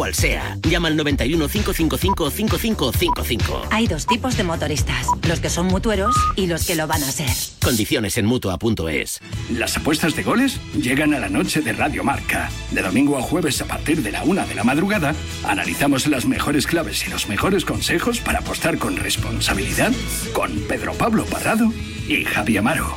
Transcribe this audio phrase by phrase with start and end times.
[0.00, 0.56] cual sea.
[0.62, 3.68] Llama al 91 555 5555.
[3.70, 7.12] Hay dos tipos de motoristas, los que son mutueros y los que lo van a
[7.12, 7.28] ser.
[7.62, 9.20] Condiciones en Mutua.es.
[9.50, 12.48] Las apuestas de goles llegan a la noche de Radio Marca.
[12.70, 16.66] De domingo a jueves a partir de la una de la madrugada, analizamos las mejores
[16.66, 19.92] claves y los mejores consejos para apostar con responsabilidad
[20.32, 21.70] con Pedro Pablo Parrado
[22.08, 22.96] y Javi Amaro.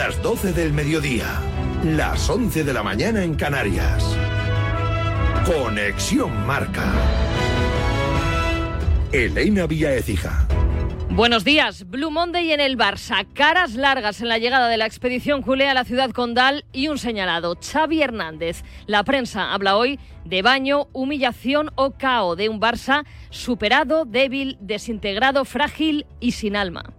[0.00, 1.26] Las 12 del mediodía,
[1.84, 4.02] las 11 de la mañana en Canarias.
[5.44, 6.90] Conexión Marca.
[9.12, 10.48] Elena Vía Ecija.
[11.10, 11.84] Buenos días.
[11.86, 13.26] Blue Monday en el Barça.
[13.34, 16.96] Caras largas en la llegada de la expedición culé a la ciudad condal y un
[16.96, 18.64] señalado, Xavi Hernández.
[18.86, 25.44] La prensa habla hoy de baño, humillación o cao de un Barça superado, débil, desintegrado,
[25.44, 26.94] frágil y sin alma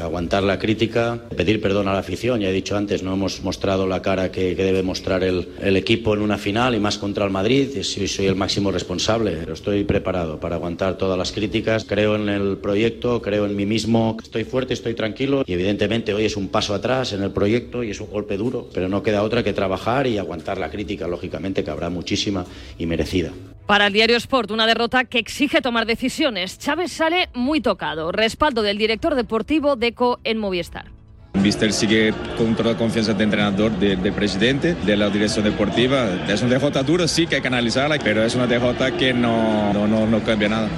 [0.00, 2.40] aguantar la crítica, pedir perdón a la afición.
[2.40, 6.22] Ya he dicho antes, no hemos mostrado la cara que, debe mostrar el, equipo en
[6.22, 7.82] una final y más contra el Madrid.
[7.82, 11.84] Soy el máximo responsable, pero estoy preparado para aguantar todas las críticas.
[11.84, 14.16] Creo en el proyecto, creo en mí mismo.
[14.22, 17.90] Estoy fuerte, estoy tranquilo y evidentemente hoy es un paso atrás en el proyecto y
[17.90, 21.64] es un golpe duro, pero no queda otra que trabajar y aguantar la crítica, lógicamente
[21.64, 22.44] que habrá muchísima
[22.78, 23.32] y merecida.
[23.68, 26.58] Para el diario Sport, una derrota que exige tomar decisiones.
[26.58, 28.12] Chávez sale muy tocado.
[28.12, 30.86] Respaldo del director deportivo Deco en Movistar.
[31.34, 36.08] Mister sigue con toda la confianza de entrenador, del de presidente, de la dirección deportiva.
[36.26, 39.70] Es una derrota dura, sí, que hay que analizarla, pero es una derrota que no,
[39.74, 40.70] no, no, no cambia nada.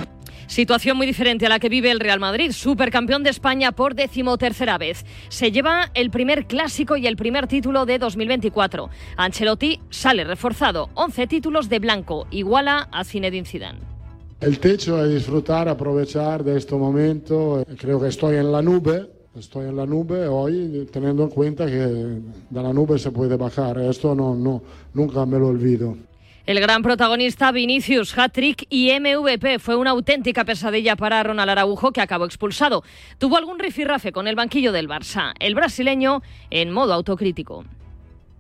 [0.50, 4.78] Situación muy diferente a la que vive el Real Madrid, supercampeón de España por decimotercera
[4.78, 5.04] vez.
[5.28, 8.90] Se lleva el primer clásico y el primer título de 2024.
[9.16, 13.78] Ancelotti sale reforzado, 11 títulos de blanco, iguala a Zinedine Zidane.
[14.40, 17.64] El techo es disfrutar, aprovechar de este momento.
[17.78, 21.72] Creo que estoy en la nube, estoy en la nube hoy teniendo en cuenta que
[21.78, 23.78] de la nube se puede bajar.
[23.78, 24.60] Esto no,
[24.94, 25.96] nunca me lo olvido.
[26.46, 32.00] El gran protagonista Vinicius, hat-trick y MVP fue una auténtica pesadilla para Ronald Araujo que
[32.00, 32.82] acabó expulsado.
[33.18, 35.34] Tuvo algún rifirrafe con el banquillo del Barça.
[35.38, 37.64] El brasileño en modo autocrítico.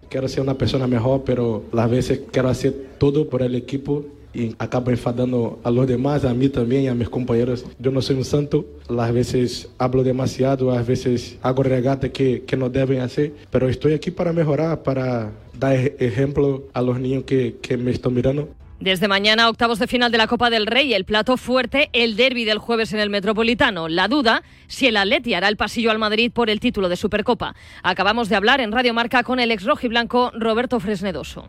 [0.08, 4.54] Quiero ser una persona mejor, pero las veces quiero hacer todo por el equipo y
[4.58, 7.64] acabo enfadando a los demás, a mí también a mis compañeros.
[7.78, 12.56] Yo no soy un santo, las veces hablo demasiado, a veces hago regatas que, que
[12.56, 17.56] no deben hacer, pero estoy aquí para mejorar, para dar ejemplo a los niños que,
[17.60, 18.48] que me están mirando.
[18.80, 22.46] Desde mañana, octavos de final de la Copa del Rey, el plato fuerte, el derby
[22.46, 23.88] del jueves en el Metropolitano.
[23.90, 27.54] La duda, si el Atleti hará el pasillo al Madrid por el título de Supercopa.
[27.82, 31.46] Acabamos de hablar en Radio Marca con el ex rojiblanco Roberto Fresnedoso.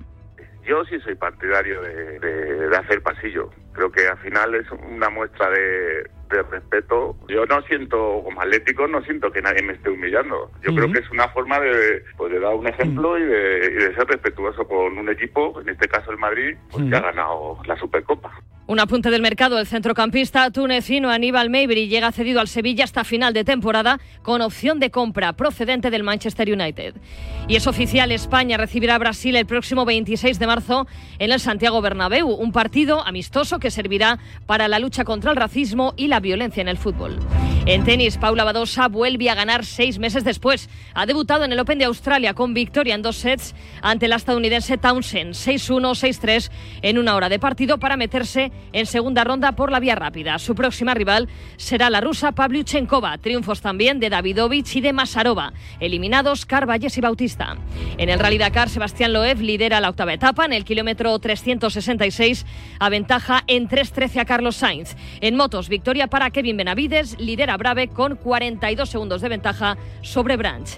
[0.64, 3.50] Yo sí soy partidario de, de hacer pasillo.
[3.74, 7.16] Creo que al final es una muestra de, de respeto.
[7.28, 10.52] Yo no siento, como atlético, no siento que nadie me esté humillando.
[10.64, 14.08] Yo creo que es una forma de, pues, de dar un ejemplo y, de, ser
[14.08, 18.32] respetuoso con un equipo, en este caso el Madrid, pues, que ha ganado la Supercopa.
[18.72, 23.34] Un apunte del mercado, el centrocampista tunecino Aníbal Mabry llega cedido al Sevilla hasta final
[23.34, 26.96] de temporada con opción de compra procedente del Manchester United.
[27.50, 30.88] Y es oficial, España recibirá a Brasil el próximo 26 de marzo
[31.20, 35.94] en el Santiago Bernabéu, un partido amistoso que servirá para la lucha contra el racismo
[35.98, 37.20] y la violencia en el fútbol.
[37.66, 40.68] En tenis, Paula Badosa vuelve a ganar seis meses después.
[40.96, 44.80] Ha debutado en el Open de Australia con victoria en dos sets ante la estadounidense
[44.80, 46.50] Townsend, 6-1, 6-3
[46.82, 50.40] en una hora de partido para meterse en segunda ronda por la vía rápida.
[50.40, 53.20] Su próxima rival será la rusa Pavlyuchenkova.
[53.20, 55.54] Triunfos también de Davidovich y de Masarova.
[55.80, 57.58] Eliminados Carvalles y Bautista.
[57.98, 60.46] En el Rally Dakar, Sebastián Loeb lidera la octava etapa.
[60.46, 62.46] En el kilómetro 366
[62.80, 64.96] aventaja en 3-13 a Carlos Sainz.
[65.22, 70.70] En motos, victoria para Kevin Benavides, lidera Brave con 42 segundos de ventaja sobre Branch.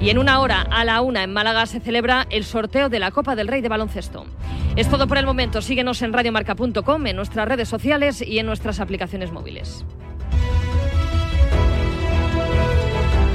[0.00, 3.12] Y en una hora a la una en Málaga se celebra el sorteo de la
[3.12, 4.26] Copa del Rey de Baloncesto.
[4.74, 5.62] Es todo por el momento.
[5.62, 9.84] Síguenos en radiomarca.com, en nuestras redes sociales y en nuestras aplicaciones móviles.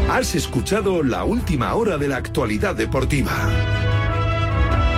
[0.09, 3.33] Has escuchado la última hora de la actualidad deportiva.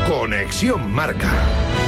[0.08, 1.87] Conexión Marca.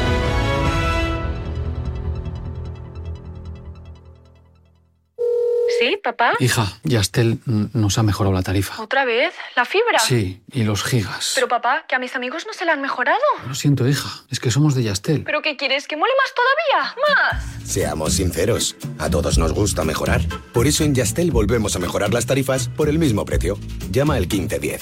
[5.79, 6.33] ¿Sí, papá?
[6.39, 8.81] Hija, Yastel nos ha mejorado la tarifa.
[8.81, 9.33] ¿Otra vez?
[9.55, 9.99] ¿La fibra?
[9.99, 11.31] Sí, y los gigas.
[11.35, 13.19] Pero papá, que a mis amigos no se la han mejorado.
[13.47, 15.23] Lo siento, hija, es que somos de Yastel.
[15.23, 15.87] ¿Pero qué quieres?
[15.87, 16.95] ¿Que muele más todavía?
[17.07, 17.69] ¡Más!
[17.69, 20.21] Seamos sinceros, a todos nos gusta mejorar.
[20.53, 23.57] Por eso en Yastel volvemos a mejorar las tarifas por el mismo precio.
[23.91, 24.81] Llama al 1510.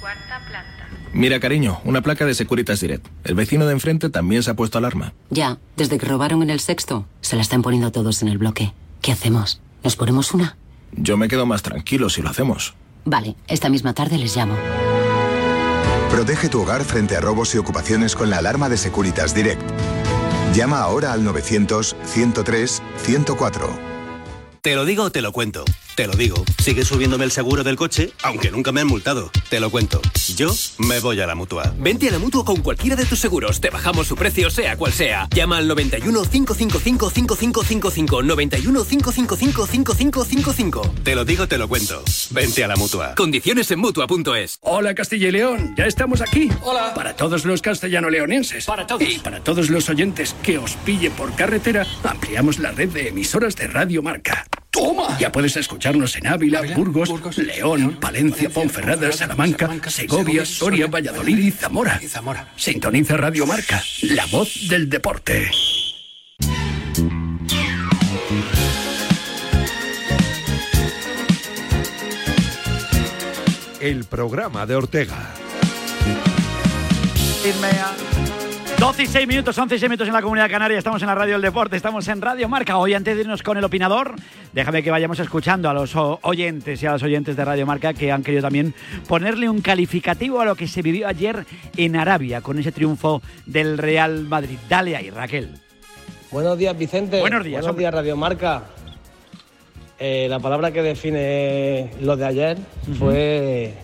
[0.00, 0.88] Cuarta planta.
[1.12, 3.06] Mira, cariño, una placa de Securitas Direct.
[3.24, 5.14] El vecino de enfrente también se ha puesto alarma.
[5.30, 8.72] Ya, desde que robaron en el sexto, se la están poniendo todos en el bloque.
[9.02, 9.60] ¿Qué hacemos?
[9.82, 10.56] ¿Nos ponemos una?
[10.92, 12.74] yo me quedo más tranquilo si lo hacemos.
[13.04, 14.56] Vale, esta misma tarde les llamo.
[16.10, 19.62] Protege tu hogar frente a robos y ocupaciones con la alarma de Securitas Direct.
[20.54, 23.68] Llama ahora al 900-103-104.
[24.60, 25.64] Te lo digo o te lo cuento.
[26.00, 26.42] Te lo digo.
[26.62, 29.30] Sigue subiéndome el seguro del coche, aunque nunca me han multado.
[29.50, 30.00] Te lo cuento.
[30.34, 31.74] Yo me voy a la mutua.
[31.76, 33.60] Vente a la mutua con cualquiera de tus seguros.
[33.60, 35.28] Te bajamos su precio, sea cual sea.
[35.34, 38.22] Llama al 91 555 5555.
[38.22, 40.94] 91 555 5555.
[41.04, 42.02] Te lo digo, te lo cuento.
[42.30, 43.14] Vente a la mutua.
[43.14, 44.58] Condiciones en mutua.es.
[44.62, 46.48] Hola Castilla y León, ya estamos aquí.
[46.62, 46.94] Hola.
[46.94, 48.64] Para todos los castellano-leoneses.
[48.64, 49.02] Para todos.
[49.02, 53.54] Y para todos los oyentes que os pille por carretera, ampliamos la red de emisoras
[53.54, 54.46] de Radio Marca.
[54.70, 55.18] ¡Toma!
[55.18, 62.00] Ya puedes escucharnos en Ávila, Burgos, León, Palencia, Ponferrada, Salamanca, Segovia, Soria, Valladolid y Zamora.
[62.56, 65.50] Sintoniza Radio Marca, la voz del deporte.
[73.80, 75.34] El programa de Ortega.
[78.80, 80.78] 12 y 6 minutos, 11 y 6 minutos en la Comunidad Canaria.
[80.78, 82.78] Estamos en la Radio del Deporte, estamos en Radio Marca.
[82.78, 84.14] Hoy, antes de irnos con el opinador,
[84.54, 88.10] déjame que vayamos escuchando a los oyentes y a los oyentes de Radio Marca que
[88.10, 88.74] han querido también
[89.06, 91.44] ponerle un calificativo a lo que se vivió ayer
[91.76, 94.56] en Arabia con ese triunfo del Real Madrid.
[94.66, 95.60] Dale ahí, Raquel.
[96.30, 97.20] Buenos días, Vicente.
[97.20, 98.62] Buenos días, Buenos días, Radio Marca.
[99.98, 102.56] Eh, la palabra que define lo de ayer
[102.98, 103.74] fue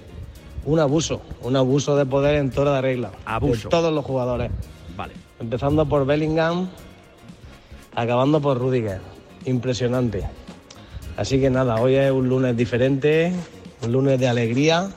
[0.65, 1.21] un abuso.
[1.43, 3.11] Un abuso de poder en toda la regla.
[3.27, 3.65] Abuso.
[3.65, 4.51] De todos los jugadores.
[5.39, 6.69] Empezando por Bellingham,
[7.95, 9.01] acabando por Rudiger.
[9.45, 10.25] Impresionante.
[11.17, 13.33] Así que nada, hoy es un lunes diferente,
[13.83, 14.91] un lunes de alegría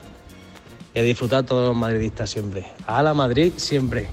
[0.94, 2.64] y a disfrutar todos los madridistas siempre.
[2.86, 4.08] A la Madrid siempre.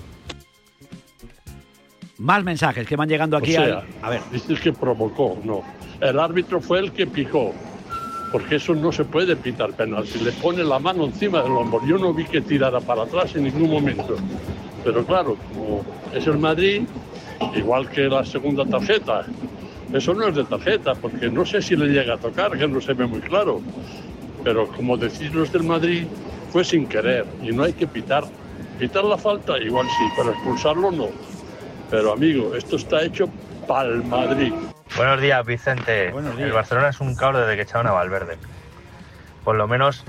[2.18, 4.22] Más mensajes que van llegando aquí O sea, al- A ver.
[4.32, 5.62] Dices que provocó, no.
[6.02, 7.54] El árbitro fue el que picó.
[8.32, 10.06] Porque eso no se puede pitar penal.
[10.06, 13.34] Si le pone la mano encima del hombro, yo no vi que tirara para atrás
[13.36, 14.18] en ningún momento.
[14.84, 16.84] Pero claro, como es el Madrid,
[17.56, 19.26] igual que la segunda tarjeta,
[19.94, 22.82] eso no es de tarjeta, porque no sé si le llega a tocar, que no
[22.82, 23.62] se ve muy claro.
[24.44, 26.06] Pero como decís los del Madrid,
[26.52, 28.24] fue sin querer y no hay que pitar.
[28.80, 31.08] Pitar la falta, igual sí, pero expulsarlo no.
[31.90, 33.28] Pero amigo, esto está hecho
[33.68, 34.54] para el Madrid.
[34.96, 36.08] Buenos días, Vicente.
[36.08, 38.38] El Barcelona es un cabro desde que echaron a Valverde.
[39.44, 40.04] Por lo menos,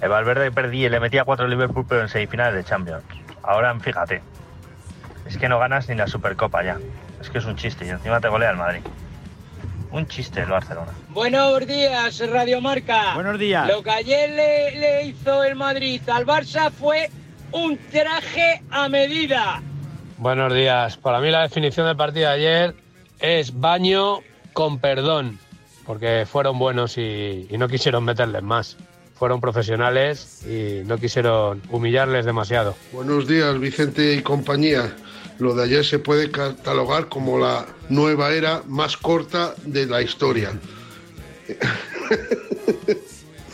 [0.00, 3.04] el Valverde perdí y le metía cuatro Liverpool, pero en semifinales de Champions.
[3.42, 4.22] Ahora, fíjate,
[5.26, 6.78] es que no ganas ni la Supercopa ya.
[7.20, 8.82] Es que es un chiste y encima te golea el Madrid.
[9.90, 10.92] Un chiste el Barcelona.
[11.10, 13.14] Buenos días, Radio Marca.
[13.14, 13.68] Buenos días.
[13.68, 17.10] Lo que ayer le, le hizo el Madrid al Barça fue
[17.52, 19.60] un traje a medida.
[20.16, 20.96] Buenos días.
[20.96, 22.74] Para mí la definición del partido de ayer
[23.20, 24.20] es baño
[24.52, 25.38] con perdón,
[25.84, 28.78] porque fueron buenos y, y no quisieron meterles más.
[29.22, 32.74] Fueron profesionales y no quisieron humillarles demasiado.
[32.90, 34.96] Buenos días, Vicente y compañía.
[35.38, 40.50] Lo de ayer se puede catalogar como la nueva era más corta de la historia.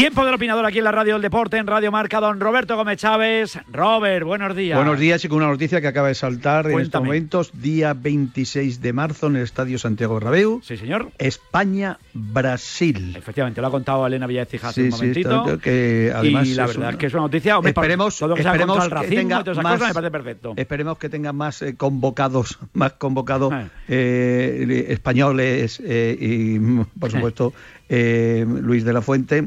[0.00, 2.96] Tiempo del opinador aquí en la Radio del Deporte, en Radio Marca, don Roberto Gómez
[2.96, 3.58] Chávez.
[3.70, 4.78] Robert, buenos días.
[4.78, 8.80] Buenos días y con una noticia que acaba de saltar en estos momentos, día 26
[8.80, 10.62] de marzo en el Estadio Santiago Bernabéu.
[10.64, 11.10] Sí, señor.
[11.18, 13.14] España-Brasil.
[13.14, 15.44] Efectivamente, lo ha contado Elena Villacija hace Sí, un sí, momentito.
[15.44, 17.58] esto- que además y la es verdad una- es que es una noticia.
[17.58, 20.10] Hombre, esperemos, todo que esperemos el que tenga y todas esas más, cosas me parece
[20.10, 20.54] perfecto.
[20.56, 23.52] Esperemos que tenga más eh, convocados, más convocados
[23.86, 26.58] eh, españoles eh, y,
[26.98, 27.52] por supuesto,
[27.90, 29.46] Luis de la Fuente.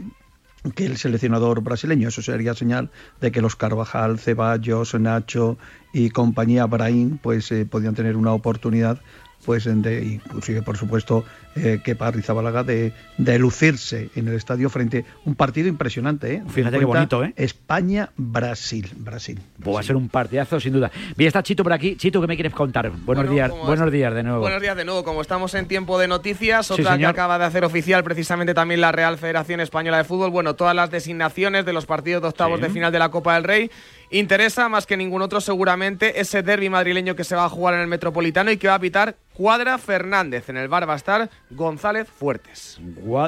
[0.71, 2.07] Que el seleccionador brasileño.
[2.07, 2.89] Eso sería señal
[3.19, 5.57] de que los Carvajal, Ceballos, Nacho
[5.93, 9.01] y compañía Brahim pues eh, podían tener una oportunidad
[9.43, 11.23] pues de, inclusive por supuesto
[11.55, 16.43] eh, Kepa Rizabalaga de, de lucirse en el estadio frente a un partido impresionante ¿eh?
[16.47, 17.33] Fíjate qué bonito, ¿eh?
[17.35, 19.39] España Brasil, Brasil.
[19.67, 20.91] Va a ser un partidazo sin duda.
[21.15, 21.95] Bien, está Chito por aquí.
[21.95, 22.89] Chito, ¿qué me quieres contar?
[22.89, 24.39] Buenos días, buenos días de nuevo.
[24.39, 25.03] Buenos días de nuevo.
[25.03, 28.91] Como estamos en tiempo de noticias, otra que acaba de hacer oficial precisamente también la
[28.91, 30.31] Real Federación Española de Fútbol.
[30.31, 33.43] Bueno, todas las designaciones de los partidos de octavos de final de la Copa del
[33.43, 33.71] Rey
[34.13, 37.81] interesa más que ningún otro seguramente ese derby madrileño que se va a jugar en
[37.81, 40.49] el Metropolitano y que va a pitar Cuadra Fernández.
[40.49, 42.79] En el bar va a estar González Fuertes.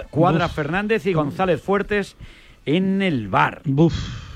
[0.10, 2.16] Cuadra Fernández y González Fuertes
[2.66, 3.62] en el bar.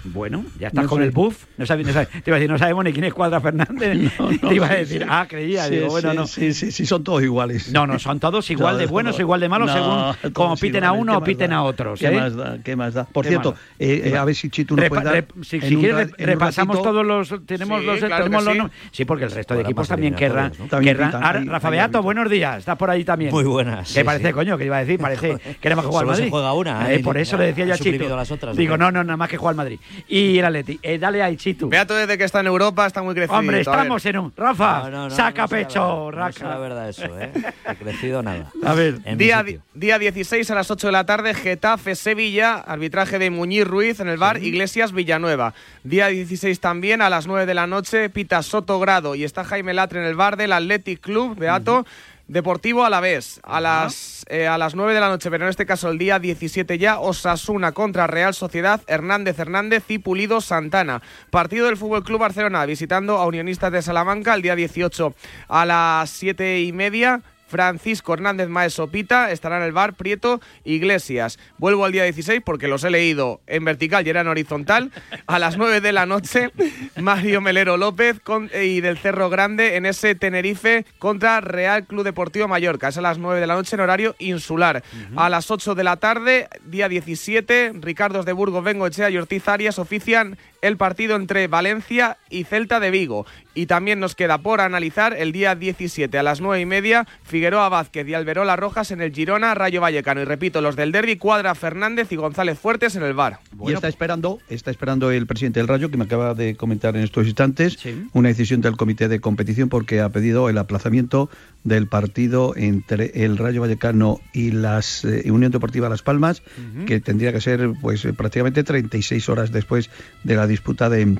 [0.06, 1.46] Bueno, ya estás con el buff.
[1.58, 4.12] No sabe, no sabe, te iba a decir, no sabemos ni quién es Cuadra Fernández.
[4.48, 5.66] te iba a decir, ah, creía.
[5.66, 6.28] Sí, digo, bueno, sí, no.
[6.28, 7.72] Sí, sí, sí, son todos iguales.
[7.72, 10.84] No, no, son todos igual de buenos o igual de malos No, según como piten
[10.84, 11.58] a uno ¿Qué o piten da?
[11.58, 12.00] a otros.
[12.00, 12.12] ¿Qué ¿eh?
[12.20, 12.58] más da?
[12.64, 13.06] ¿Qué más da?
[13.06, 15.16] Por cierto, eh, eh, a ver si Chitu nos Repa- puede dar.
[15.16, 17.46] rep- si, si quieres, repasamos ratito- todos los.
[17.46, 18.00] Tenemos Sí, los.
[18.00, 18.62] claro tenemos los sí.
[18.92, 20.52] sí, porque el resto de equipos también querrán.
[20.58, 20.78] ¿no?
[20.78, 22.60] Hay- Rafa Beato, buenos días.
[22.60, 23.32] Estás por ahí también.
[23.32, 24.34] Muy buenas, ¿Qué sí, parece, sí.
[24.34, 24.58] coño?
[24.58, 26.28] Que iba a decir, parece que era más que jugar Madrid.
[26.30, 27.00] juega una, Eh, ¿eh?
[27.00, 29.58] por eso le decía yo a ¿o Digo, no, no, nada más que jugar al
[29.58, 29.80] Madrid.
[30.08, 30.80] Y el Atleti.
[30.82, 31.70] Eh, dale ahí, Chitu.
[31.70, 33.38] Beato desde que está en Europa está muy crecido.
[33.38, 34.34] Hombre, estamos en un.
[34.36, 36.32] Rafa, No, no, no, saca pecho, verdad, No raca.
[36.34, 37.32] será verdad eso, ¿eh?
[37.70, 38.52] He crecido nada.
[38.64, 39.00] A ver.
[39.18, 39.44] Día,
[39.74, 44.08] día 16 a las 8 de la tarde, Getafe Sevilla, arbitraje de Muñiz Ruiz en
[44.08, 45.54] el bar Iglesias Villanueva.
[45.84, 50.00] Día 16 también a las 9 de la noche, Pita Sotogrado y está Jaime Latre
[50.00, 51.86] en el bar del Athletic Club Beato.
[52.30, 55.50] Deportivo a la vez, a las, eh, a las 9 de la noche, pero en
[55.50, 61.02] este caso el día 17 ya, Osasuna contra Real Sociedad, Hernández Hernández y Pulido Santana.
[61.32, 65.16] Partido del Fútbol Club Barcelona visitando a Unionistas de Salamanca el día 18
[65.48, 67.24] a las 7 y media.
[67.50, 71.40] Francisco Hernández Maeso Pita estará en el bar Prieto Iglesias.
[71.58, 74.92] Vuelvo al día 16 porque los he leído en vertical y era en horizontal.
[75.28, 76.52] A las 9 de la noche,
[76.98, 82.48] Mario Melero López con- y del Cerro Grande en ese Tenerife contra Real Club Deportivo
[82.48, 82.90] Mallorca.
[82.90, 84.84] Es a las 9 de la noche en horario insular.
[85.16, 89.80] A las 8 de la tarde, día 17, Ricardos de Burgos, Bengoechea y Ortiz Arias
[89.80, 93.26] ofician el partido entre Valencia y Celta de Vigo.
[93.56, 97.68] Y también nos queda por analizar el día 17 a las 9 y media, Figueroa
[97.70, 100.22] Vázquez y Alberola Rojas en el Girona, Rayo Vallecano.
[100.22, 103.40] Y repito, los del Derby, Cuadra Fernández y González Fuertes en el bar.
[103.66, 107.04] y está esperando, está esperando el presidente del Rayo, que me acaba de comentar en
[107.04, 107.80] estos instantes,
[108.14, 111.30] una decisión del comité de competición porque ha pedido el aplazamiento
[111.64, 116.44] del partido entre el Rayo Vallecano y las eh, Unión Deportiva Las Palmas,
[116.86, 119.90] que tendría que ser pues prácticamente 36 horas después
[120.24, 121.18] de la disputa de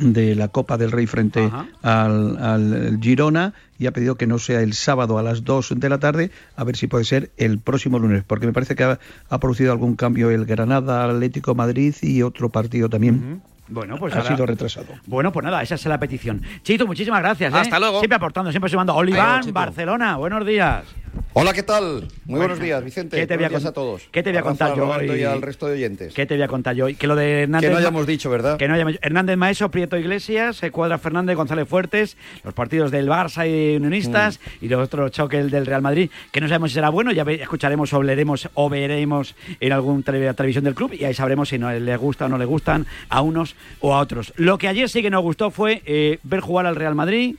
[0.00, 1.50] de la Copa del Rey frente
[1.82, 5.88] al, al Girona y ha pedido que no sea el sábado a las 2 de
[5.88, 8.98] la tarde, a ver si puede ser el próximo lunes, porque me parece que ha,
[9.30, 13.40] ha producido algún cambio el Granada, Atlético Madrid y otro partido también.
[13.68, 14.86] Bueno, pues ha ahora- sido retrasado.
[15.06, 16.40] Bueno, pues nada, esa es la petición.
[16.62, 17.52] Chito, muchísimas gracias.
[17.52, 17.56] ¿eh?
[17.56, 17.98] Hasta luego.
[17.98, 18.94] Siempre aportando, siempre sumando.
[18.94, 19.42] Oliván.
[19.52, 20.84] Barcelona, buenos días.
[21.38, 22.08] Hola, ¿qué tal?
[22.24, 23.14] Muy buenos días, Vicente.
[23.18, 24.08] ¿Qué te voy a con- todos.
[24.10, 25.20] ¿Qué te voy a contar yo Roberto hoy?
[25.20, 26.14] y al resto de oyentes.
[26.14, 26.94] ¿Qué te voy a contar yo hoy?
[26.94, 27.60] Que lo de Hernández...
[27.68, 28.56] Que no Ma- hayamos dicho, ¿verdad?
[28.56, 28.94] Que no hayamos...
[29.02, 34.40] Hernández Maeso, Prieto Iglesias, eh, Cuadra Fernández, González Fuertes, los partidos del Barça y Unionistas
[34.40, 34.64] Mm.
[34.64, 37.92] y los otros choques del Real Madrid, que no sabemos si será bueno, ya escucharemos
[37.92, 41.70] o leeremos o veremos en algún tele- televisión del club y ahí sabremos si no
[41.70, 44.32] les gusta o no les gustan a unos o a otros.
[44.36, 47.36] Lo que ayer sí que nos gustó fue eh, ver jugar al Real Madrid.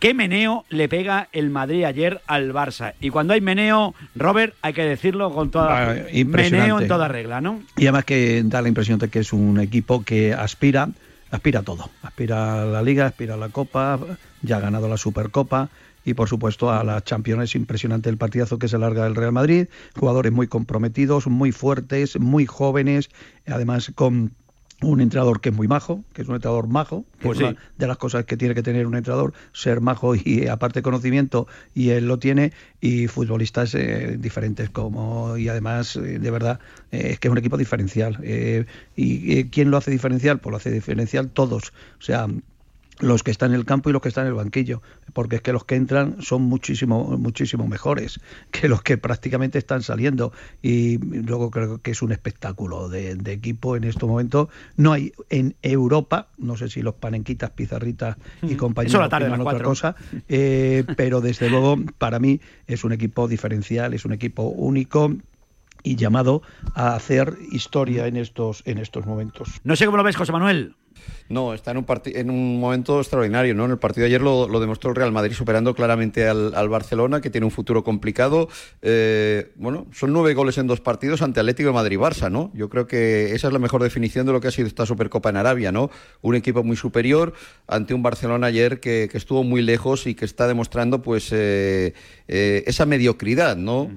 [0.00, 2.94] ¿Qué meneo le pega el Madrid ayer al Barça?
[3.02, 5.90] Y cuando hay meneo, Robert, hay que decirlo con toda...
[5.90, 7.60] Ah, meneo en toda regla, ¿no?
[7.76, 10.88] Y además que da la impresión de que es un equipo que aspira,
[11.30, 11.90] aspira a todo.
[12.02, 14.00] Aspira a la Liga, aspira a la Copa,
[14.40, 15.68] ya ha ganado la Supercopa
[16.02, 17.44] y por supuesto a la Champions.
[17.44, 19.66] Es impresionante el partidazo que se larga del Real Madrid.
[19.94, 23.10] Jugadores muy comprometidos, muy fuertes, muy jóvenes,
[23.46, 24.32] además con
[24.82, 27.56] un entrenador que es muy majo, que es un entrenador majo, que Pues es una
[27.76, 31.90] de las cosas que tiene que tener un entrenador, ser majo y aparte conocimiento, y
[31.90, 36.60] él lo tiene, y futbolistas eh, diferentes como, y además, eh, de verdad,
[36.92, 38.18] eh, es que es un equipo diferencial.
[38.22, 38.64] Eh,
[38.96, 40.38] ¿Y eh, quién lo hace diferencial?
[40.38, 41.72] Pues lo hace diferencial todos.
[41.98, 42.26] O sea,
[43.00, 45.42] los que están en el campo y los que están en el banquillo, porque es
[45.42, 50.32] que los que entran son muchísimo, muchísimo mejores que los que prácticamente están saliendo.
[50.62, 54.48] Y luego creo que es un espectáculo de, de equipo en este momento.
[54.76, 59.42] No hay en Europa, no sé si los panenquitas, pizarritas y a la tarde, otra
[59.42, 59.64] cuatro.
[59.64, 59.96] cosa,
[60.28, 65.14] eh, pero desde luego para mí es un equipo diferencial, es un equipo único
[65.82, 66.42] y llamado
[66.74, 69.60] a hacer historia en estos en estos momentos.
[69.64, 70.74] No sé cómo lo ves, José Manuel.
[71.28, 73.64] No, está en un, en un momento extraordinario, ¿no?
[73.64, 76.68] En el partido de ayer lo, lo demostró el Real Madrid superando claramente al, al
[76.68, 78.48] Barcelona, que tiene un futuro complicado.
[78.82, 82.50] Eh, bueno, son nueve goles en dos partidos ante Atlético de Madrid-Barça, ¿no?
[82.54, 85.30] Yo creo que esa es la mejor definición de lo que ha sido esta Supercopa
[85.30, 85.90] en Arabia, ¿no?
[86.20, 87.32] Un equipo muy superior
[87.68, 91.94] ante un Barcelona ayer que, que estuvo muy lejos y que está demostrando, pues, eh,
[92.26, 93.90] eh, esa mediocridad, ¿no?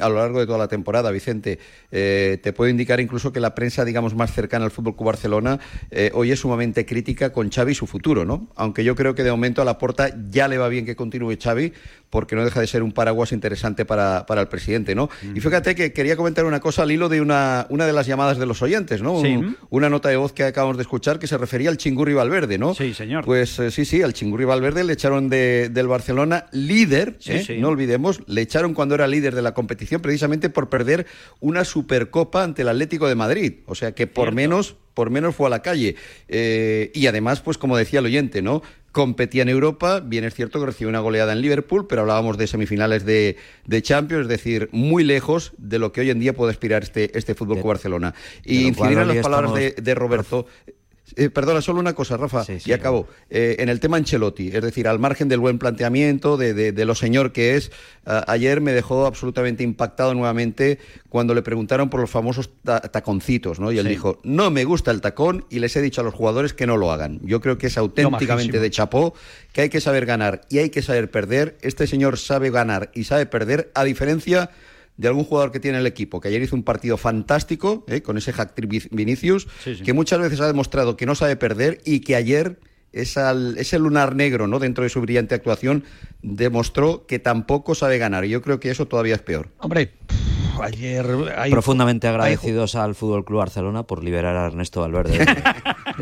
[0.00, 1.58] A lo largo de toda la temporada, Vicente.
[1.90, 5.60] Te puedo indicar incluso que la prensa, digamos, más cercana al Fútbol Club Barcelona
[6.12, 8.48] hoy es sumamente crítica con Xavi y su futuro, ¿no?
[8.56, 11.36] Aunque yo creo que de momento a la porta ya le va bien que continúe
[11.40, 11.72] Xavi,
[12.10, 15.08] porque no deja de ser un paraguas interesante para, para el presidente, ¿no?
[15.32, 18.36] Y fíjate que quería comentar una cosa al hilo de una, una de las llamadas
[18.38, 19.20] de los oyentes, ¿no?
[19.20, 19.28] Sí.
[19.36, 22.58] Un- una nota de voz que acabamos de escuchar que se refería al Chingurri Valverde,
[22.58, 22.74] ¿no?
[22.74, 23.24] Sí, señor.
[23.24, 27.44] Pues eh, sí, sí, al Chingurri Valverde le echaron de- del Barcelona líder, Sí, ¿eh?
[27.46, 27.58] sí.
[27.58, 31.06] no olvidemos, le echaron cuando era líder de la competición precisamente por perder
[31.38, 33.52] una Supercopa ante el Atlético de Madrid.
[33.66, 35.96] O sea que por menos, por menos fue a la calle.
[36.28, 38.60] Eh, y además, pues como decía el oyente, ¿no?
[38.92, 42.46] Competía en Europa, bien es cierto que recibió una goleada en Liverpool, pero hablábamos de
[42.46, 46.50] semifinales de, de Champions, es decir, muy lejos de lo que hoy en día puede
[46.52, 48.14] aspirar este, este Fútbol Club Barcelona.
[48.44, 50.46] Y incidir en las palabras estamos- de Roberto.
[51.16, 53.08] Eh, perdona, solo una cosa, Rafa, y acabo.
[53.30, 56.84] Eh, en el tema Ancelotti, es decir, al margen del buen planteamiento, de, de- de
[56.84, 57.70] lo señor que es,
[58.26, 63.72] ayer me dejó absolutamente impactado nuevamente cuando le preguntaron por los famosos ta- taconcitos, ¿no?
[63.72, 63.90] Y él Sí.
[63.90, 66.76] dijo, no me gusta el tacón y les he dicho a los jugadores que no
[66.76, 67.20] lo hagan.
[67.22, 69.14] Yo creo que es auténticamente de chapó,
[69.52, 71.58] que hay que saber ganar y hay que saber perder.
[71.62, 74.50] Este señor sabe ganar y sabe perder, a diferencia
[75.00, 78.02] de algún jugador que tiene el equipo, que ayer hizo un partido fantástico, ¿eh?
[78.02, 79.82] con ese hack trick Vinicius, Sí, sí.
[79.82, 82.60] que muchas veces ha demostrado que no sabe perder y que ayer
[82.92, 84.58] esa- ese lunar negro, ¿no?
[84.58, 85.84] dentro de su brillante actuación,
[86.22, 88.24] demostró que tampoco sabe ganar.
[88.24, 89.48] Y yo creo que eso todavía es peor.
[89.58, 90.16] Hombre, pff,
[90.62, 91.06] ayer...
[91.36, 95.24] hay- Profundamente hay- agradecidos al Fútbol Club Barcelona por liberar a Ernesto Valverde de,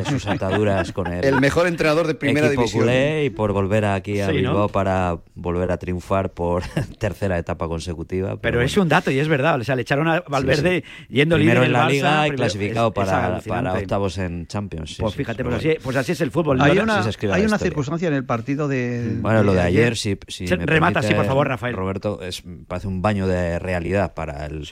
[0.02, 2.82] de sus ataduras con el, El mejor entrenador de primera división.
[2.84, 4.50] culé y por volver aquí a Sí, ¿no?
[4.50, 6.62] Bilbao para volver a triunfar por
[6.98, 8.36] tercera etapa consecutiva.
[8.40, 8.66] Pero bueno.
[8.66, 9.60] es un dato y es verdad.
[9.60, 12.92] O sea, le echaron a Valverde yendo Primero líder en la Liga y clasificado es-
[12.92, 13.68] es para, alucinante.
[13.70, 14.94] para octavos en Champions.
[14.94, 16.60] sí, Pues sí, fíjate, sí, pues así, pues así es el fútbol.
[16.60, 16.82] Hay ¿no?
[16.82, 19.16] una, Sí hay una circunstancia en el partido de...
[19.20, 21.74] Bueno, lo de ayer, si, si Se- me remata, permite, sí, por favor, Rafael.
[21.74, 24.66] Roberto, es, parece un baño de realidad para el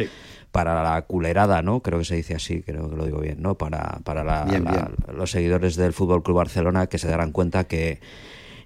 [0.52, 1.80] para la culerada, ¿no?
[1.80, 3.56] Creo que se dice así, creo que lo digo bien, ¿no?
[3.56, 7.64] Para, para la- Bien, la- los seguidores del Fútbol Club Barcelona que se darán cuenta
[7.64, 8.00] que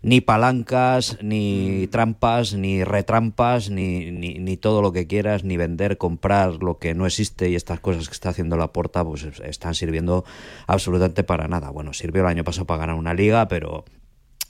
[0.03, 5.99] ni palancas, ni trampas, ni retrampas, ni, ni, ni todo lo que quieras, ni vender,
[5.99, 9.41] comprar lo que no existe y estas cosas que está haciendo la porta, pues es-
[9.41, 10.25] están sirviendo
[10.67, 11.69] absolutamente para nada.
[11.71, 13.85] Bueno, sirvió el año pasado para ganar una liga, pero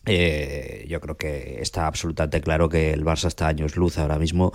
[0.06, 4.18] eh, yo creo que está absolutamente claro que el Barça está a años luz ahora
[4.18, 4.52] mismo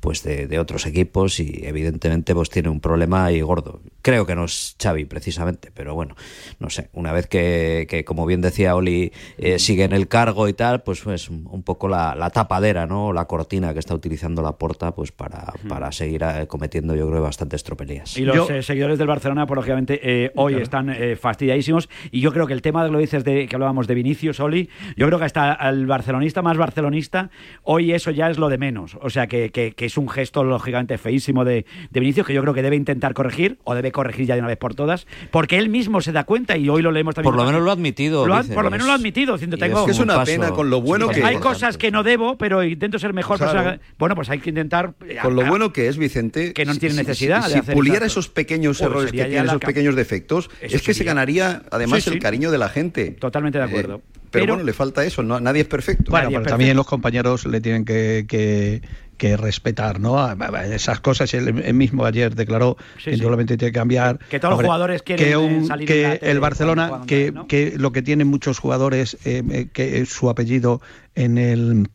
[0.00, 3.80] pues de, de otros equipos y evidentemente pues tiene un problema ahí gordo.
[4.02, 6.16] Creo que no es Xavi precisamente, pero bueno,
[6.58, 10.48] no sé, una vez que, que, como bien decía Oli, eh, sigue en el cargo
[10.48, 13.12] y tal, pues es un, un poco la, la tapadera, ¿no?
[13.12, 17.22] La cortina que está utilizando la porta pues para, para seguir eh, cometiendo yo creo
[17.22, 18.16] bastantes tropelías.
[18.16, 21.88] Y los eh, seguidores del Barcelona, pues lógicamente, eh, hoy están eh, fastidiadísimos.
[22.10, 24.68] Y yo creo que el tema de lo dices de que hablábamos de Vinicius, Oli,
[24.96, 27.30] yo creo que hasta el barcelonista más barcelonista,
[27.62, 28.96] hoy eso ya es lo de menos.
[29.00, 32.42] O sea, que, que- que es un gesto lógicamente feísimo de, de Vinicius, que yo
[32.42, 35.58] creo que debe intentar corregir, o debe corregir ya de una vez por todas, porque
[35.58, 37.32] él mismo se da cuenta, y hoy lo leemos también.
[37.34, 38.26] Por lo menos lo ha admitido.
[38.26, 39.80] Lo ha- dice, por lo menos lo ha admitido, diciendo, tengo...
[39.80, 42.02] Es que es un una paso- pena con lo bueno que Hay cosas que no
[42.02, 43.38] debo, pero intento ser mejor.
[43.38, 43.52] Claro.
[43.52, 43.80] persona.
[43.98, 44.94] bueno, pues hay que intentar...
[45.06, 47.58] eh, Con lo bueno que es, Vicente, Que no tiene si- necesidad Si, de si
[47.60, 48.20] hacer puliera exacto.
[48.20, 52.02] esos pequeños Uy, errores que tiene, esos pequeños defectos, Eso es que se ganaría además
[52.04, 52.16] Sí, sí.
[52.16, 53.10] el cariño de la gente.
[53.12, 53.96] Totalmente de acuerdo.
[53.96, 56.10] Eh, pero, Pero- bueno, le falta eso, no, nadie es perfecto.
[56.10, 58.82] Bueno, pero también los compañeros le tienen que, que-
[59.16, 60.16] que respetar, ¿no?
[60.20, 63.16] A- a- Esas cosas, él, él mismo ayer declaró Sí, que sí.
[63.16, 64.20] indudablemente tiene que cambiar.
[64.30, 66.40] Que todos los jugadores quieren, que, eh, un- salir que en la tele el cuando
[66.40, 67.48] Barcelona, que, ¿no?
[67.48, 70.80] que lo que tienen muchos jugadores, eh, eh, que su apellido
[71.16, 71.88] en el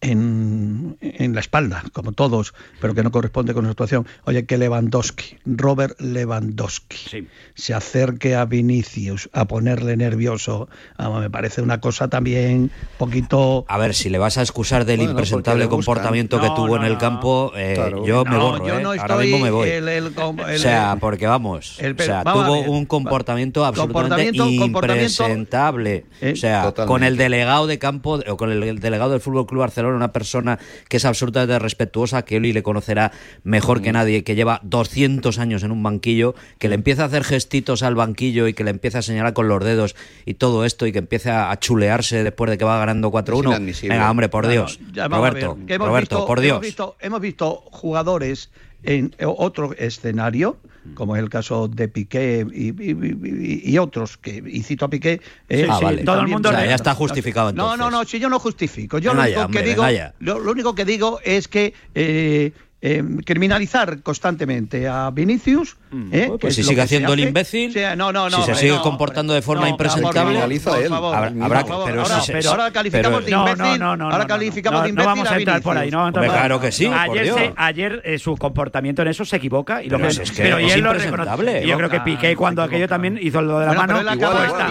[0.00, 4.06] en, en la espalda, como todos, pero que no corresponde con la situación.
[4.24, 11.62] Oye, que Lewandowski, Robert Lewandowski, se acerque a Vinicius a ponerle nervioso, vamos, me parece
[11.62, 13.64] una cosa también poquito...
[13.68, 16.82] A ver, si le vas a excusar del Bueno, impresentable comportamiento que No, tuvo en
[16.82, 16.98] no, el no.
[16.98, 18.04] campo, eh, Claro.
[18.06, 18.82] yo me No, borro, yo eh.
[18.82, 19.68] no ahora estoy mismo me voy.
[19.68, 22.68] el- el el- o sea, porque vamos, el- o sea, vamos tuvo ver.
[22.68, 26.04] un comportamiento absolutamente Comportamiento- comportamiento- impresentable.
[26.20, 26.88] Eh, o sea, totalmente.
[26.92, 30.12] con el delegado de campo o con el, el delegado del Fútbol Club Barcelona, una
[30.12, 33.12] persona que es absolutamente respetuosa, que Oli le conocerá
[33.44, 33.82] mejor Mm.
[33.82, 37.82] que nadie, que lleva 200 años en un banquillo, que le empieza a hacer gestitos
[37.82, 39.96] al banquillo y que le empieza a señalar con los dedos
[40.26, 43.50] y todo esto y que empieza a chulearse después de que va ganando 4-1.
[43.50, 43.94] inadmisible.
[43.96, 44.80] Venga, hombre, por No, no, Dios.
[45.08, 46.60] Roberto, hemos Roberto, visto- por hemos Dios.
[46.60, 48.50] visto- hemos visto jugadores
[48.84, 50.56] en otro escenario
[50.94, 54.90] como es el caso de Piqué y, y- y- y otros, que y cito a
[54.90, 55.20] Piqué.
[55.48, 56.02] eh, Ah, vale.
[56.16, 58.98] también- O sea, ya está justificado, No, no, no, si yo no justifico.
[58.98, 59.82] Yo lo único, hombre, que digo,
[60.20, 65.76] lo único que digo es que eh, eh, criminalizar constantemente a Vinicius.
[66.12, 68.54] Eh, Pues si sigue que se haciendo el imbécil, Sí, no, no, no, si se
[68.54, 73.30] sigue no, comportando de forma no, impresentable, pero ahora, si se- pero ahora calificamos de
[73.30, 73.58] No, imbécil.
[73.62, 75.90] no, no, no, ahora no, calificamos no, de no imbécil vamos a entrar por ahí,
[75.90, 76.40] no vamos a entrar por ahí.
[76.40, 77.36] claro que sí, Ayer, Dios.
[77.36, 80.58] se- ayer eh, su comportamiento en eso se equivoca y lo Pero es que pero
[80.58, 81.66] es y él lo impresentable.
[81.66, 84.00] yo creo que Piqué cuando aquello también hizo lo de la mano,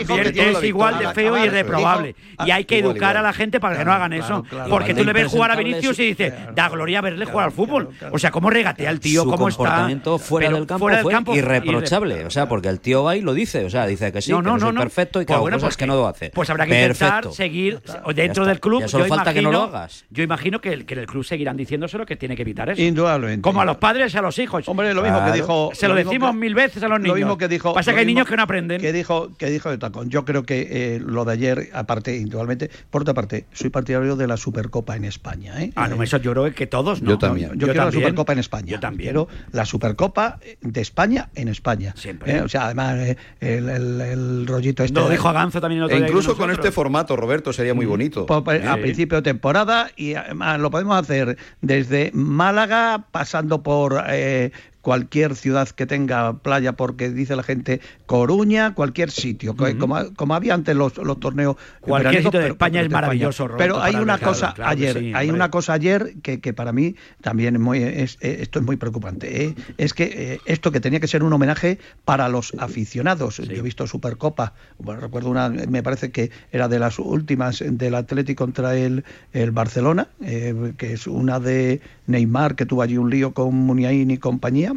[0.07, 2.15] pues es igual de feo y irreprobable.
[2.37, 4.43] dijo- Y hay que educar a la gente para que no hagan eso.
[4.69, 7.89] Porque tú le ves jugar a Vinicius y dices, da gloria verle jugar al fútbol.
[8.11, 9.87] O sea, cómo regatea el tío, cómo está.
[10.19, 12.25] fuera del campo fue campo, irreprochable.
[12.25, 13.65] O sea, porque el tío va y lo dice.
[13.65, 14.81] O sea, dice que sí, No, que no, no, no, soy no.
[14.81, 16.31] perfecto y que Pues hago bueno, cosas pues que no debo hacer.
[16.31, 17.31] Pues habrá que intentar Perfecto.
[17.35, 17.81] seguir
[18.15, 18.81] dentro del club.
[18.81, 20.05] Ya solo yo falta que no lo imagino- hagas.
[20.09, 22.81] Yo imagino que, el- que en el club seguirán diciéndoselo que tiene que evitar eso.
[22.81, 23.41] Indudablemente.
[23.41, 24.67] Como a los padres y a los hijos.
[24.67, 25.71] Hombre, lo mismo que dijo.
[25.73, 27.09] Se lo, decimos que- mil veces a los niños.
[27.09, 27.73] Lo mismo que dijo.
[27.73, 28.81] Pasa lo que hay niños que no aprenden.
[28.81, 30.09] Que dijo, que dijo de tacón.
[30.09, 32.69] Yo creo que eh, lo de ayer, aparte, indudablemente.
[32.89, 35.61] Por otra parte, soy partidario de la Supercopa en España.
[35.63, 35.71] ¿eh?
[35.75, 37.11] Ah, no, eso yo creo que todos, ¿no?
[37.11, 37.51] Yo también.
[37.55, 37.91] Yo, quiero la.
[37.91, 38.67] Supercopa en España.
[38.71, 39.07] Yo también.
[39.09, 40.96] Quiero la Supercopa de España
[41.35, 41.93] en España.
[41.95, 42.37] Siempre.
[42.37, 42.41] ¿eh?
[42.41, 44.99] O sea, además, eh, el, el- el rollito este.
[44.99, 46.07] Lo dijo Aganzo también el otro E día.
[46.07, 46.65] incluso que con nosotros.
[46.65, 48.25] este formato, Roberto, sería muy bonito.
[48.25, 48.81] Pues, pues, A Sí.
[48.81, 54.51] principio de temporada y además lo podemos hacer desde Málaga, pasando por eh,
[54.87, 60.33] cualquier ciudad que tenga playa, porque dice la gente Coruña, cualquier sitio, co- como, como
[60.33, 61.57] había antes los, los torneos.
[61.81, 65.29] Cualquier sitio de pero- España es maravilloso, Pero hay una cosa claro ayer, sí, hay
[65.29, 68.77] una cosa ayer que, que para mí también es muy, es- eh, esto es muy
[68.77, 69.43] preocupante.
[69.47, 69.55] ¿eh?
[69.77, 73.39] Es que eh, esto que tenía que ser un homenaje para los aficionados.
[73.39, 77.93] Yo he visto Supercopa, bueno, recuerdo una, me parece que era de las últimas del
[77.95, 83.09] Atlético contra el, el Barcelona, eh, que es una de Neymar, que tuvo allí un
[83.09, 84.71] lío con Muniain y compañía.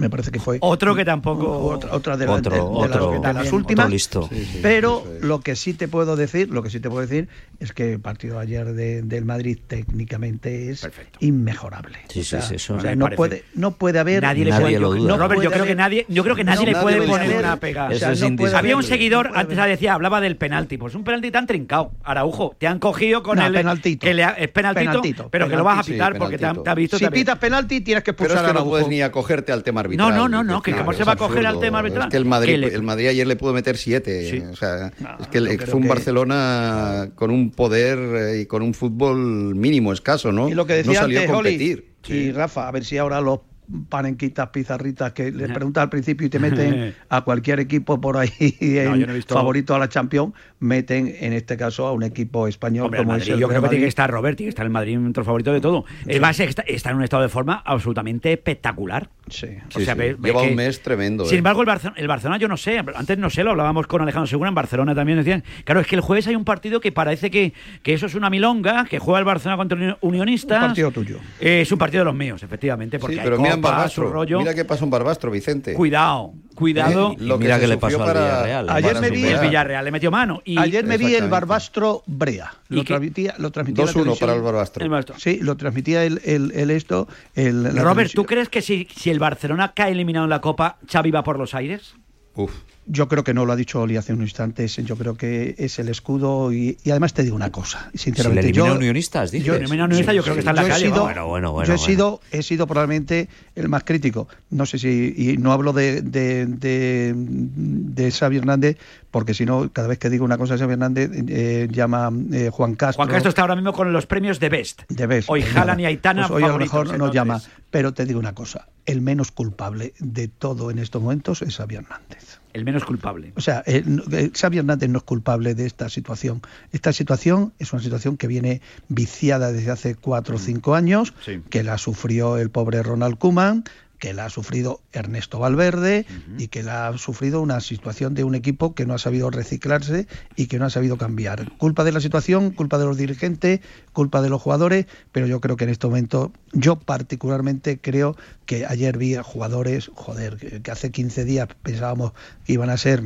[0.00, 1.58] Me parece que fue Otro que tampoco.
[1.66, 3.84] otra, otra de, la- Otro- de- de otro- las, de las también, últimas.
[3.84, 4.28] otro listo.
[4.32, 7.28] Sí, sí, pero lo que sí te puedo decir, lo que sí te puedo decir
[7.60, 10.86] es que el partido ayer de- del Madrid técnicamente es
[11.20, 11.98] inmejorable.
[12.08, 13.16] Sí, O sí, sea, sí, eso o sea, me no parece.
[13.16, 15.08] puede, no puede haber Nadie le Nadie puede, lo duda.
[15.08, 17.36] no, Robert, yo creo que nadie, yo creo que nadie le nadie puede puede poner
[17.38, 17.88] una pega.
[17.92, 18.56] Eso no.
[18.56, 20.78] Había un seguidor, antes decía, hablaba del penalti.
[20.78, 21.92] Pues un penalti tan trincado.
[22.04, 23.52] Araujo, te han cogido con No, el.
[23.52, 24.06] penaltito.
[24.06, 26.74] Que le ha- es penaltito, Penaltito, pero que lo vas a pitar porque te, ha
[26.74, 26.98] visto.
[26.98, 30.10] Si pitas penalti, tienes que Pero expulsar a no puedes ni acogerte al tema arbitral.
[30.10, 32.08] No, no, no, no, que cómo se va a coger al tema arbitral.
[32.08, 34.30] Es que el Madrid, Que le- el Madrid ayer le pudo meter siete.
[34.30, 34.38] Sí.
[34.50, 38.62] O sea, No, es que fue un que- Barcelona con un poder eh, y con
[38.62, 40.48] un fútbol mínimo, escaso, ¿no?
[40.48, 41.92] Y lo que no decía salió antes, a competir.
[42.08, 43.40] y Rafa, a ver si ahora los
[43.88, 48.30] panenquitas, pizarritas que les preguntas al principio y te meten a cualquier equipo por ahí
[48.60, 52.86] en no visto- favorito a la Champions, meten en este caso a un equipo español
[52.86, 53.88] Hombre, el como Madrid, es el yo creo que tiene que Madrid.
[53.88, 55.84] estar Robert, tiene que estar el Madrid entre favorito de todo.
[56.06, 59.08] El base está, está en un estado de forma absolutamente espectacular.
[59.28, 59.46] Sí.
[59.68, 59.92] Sí, sí.
[59.94, 61.24] ve- ve Lleva que- un mes tremendo.
[61.26, 61.38] Sin eh.
[61.38, 64.26] embargo, el Barcelona, el Barcelona, yo no sé, antes no sé, lo hablábamos con Alejandro
[64.26, 67.30] Segura en Barcelona también, decían, claro, es que el jueves hay un partido que parece
[67.30, 67.52] que,
[67.82, 70.60] que eso es una milonga, que juega el Barcelona contra el Unionistas.
[70.62, 71.18] Un partido tuyo.
[71.40, 74.06] Eh, es un partido de los míos, efectivamente, porque Sí, hay pero copa, Barbastro.
[74.08, 74.38] su rollo.
[74.40, 75.74] Mira qué pasó en Barbastro, Vicente.
[75.74, 77.12] Cuidado, cuidado.
[77.12, 78.70] Eh, Y mira qué le pasó al Villarreal.
[78.70, 79.40] Ayer me vi- el.
[79.40, 80.40] Villarreal le metió mano.
[80.44, 81.28] Y, Ayer me vi el.
[81.28, 82.52] Barbastro Brea.
[82.68, 84.42] Lo transmitía, lo transmitía la 2-1 para el.
[84.42, 84.82] Barbastro.
[84.84, 85.18] El Barbastro.
[85.18, 87.08] Sí, lo transmitía el, el, el esto.
[87.34, 88.22] El, Robert, televisión.
[88.22, 91.38] ¿tú crees que si, si el Barcelona cae eliminado en la Copa, Xavi va por
[91.38, 91.94] los aires?
[92.34, 92.52] Uf.
[92.90, 94.76] Yo creo que no lo ha dicho Oli hace unos instantes.
[94.76, 98.16] Yo creo que es el escudo y, y además te digo una cosa, Si le
[98.16, 98.52] sinceramente.
[98.52, 99.46] yo, a unionistas, dices.
[99.46, 101.04] yo- elimina a Unionistas, yo creo que está en la calle, sido- vamos.
[101.06, 101.86] Bueno, bueno, bueno, yo he bueno.
[101.86, 104.26] sido, he sido probablemente el más crítico.
[104.50, 108.78] No sé si, y no hablo de, de, de, de Xavi Hernández,
[109.10, 112.50] porque si no, cada vez que digo una cosa de Xavi Hernández, eh, llama eh,
[112.50, 112.96] Juan Castro.
[113.04, 114.82] Juan Castro está ahora mismo con los premios de Best.
[114.88, 115.28] de Best.
[115.30, 117.14] Hoy Pues Haaland nada, y Aitana pues hoy a lo mejor nos entonces.
[117.14, 117.42] llama.
[117.70, 121.74] Pero te digo una cosa, el menos culpable de todo en estos momentos es Xavi
[121.76, 122.27] Hernández.
[122.52, 123.32] El menos culpable.
[123.36, 126.40] O sea, eh, eh, Xavi Hernández no es culpable de esta situación.
[126.72, 131.42] Esta situación es una situación que viene viciada desde hace cuatro o cinco años, Sí.
[131.50, 133.64] que la sufrió el pobre Ronald Koeman,
[133.98, 136.06] que la ha sufrido Ernesto Valverde
[136.38, 140.06] y que la ha sufrido una situación de un equipo que no ha sabido reciclarse
[140.36, 141.50] y que no ha sabido cambiar.
[141.58, 143.60] Culpa de la situación, culpa de los dirigentes,
[143.92, 148.66] culpa de los jugadores, pero yo creo que en este momento, yo particularmente creo que
[148.66, 152.12] ayer vi a jugadores, joder, que, que hace 15 días pensábamos
[152.44, 153.02] que iban a ser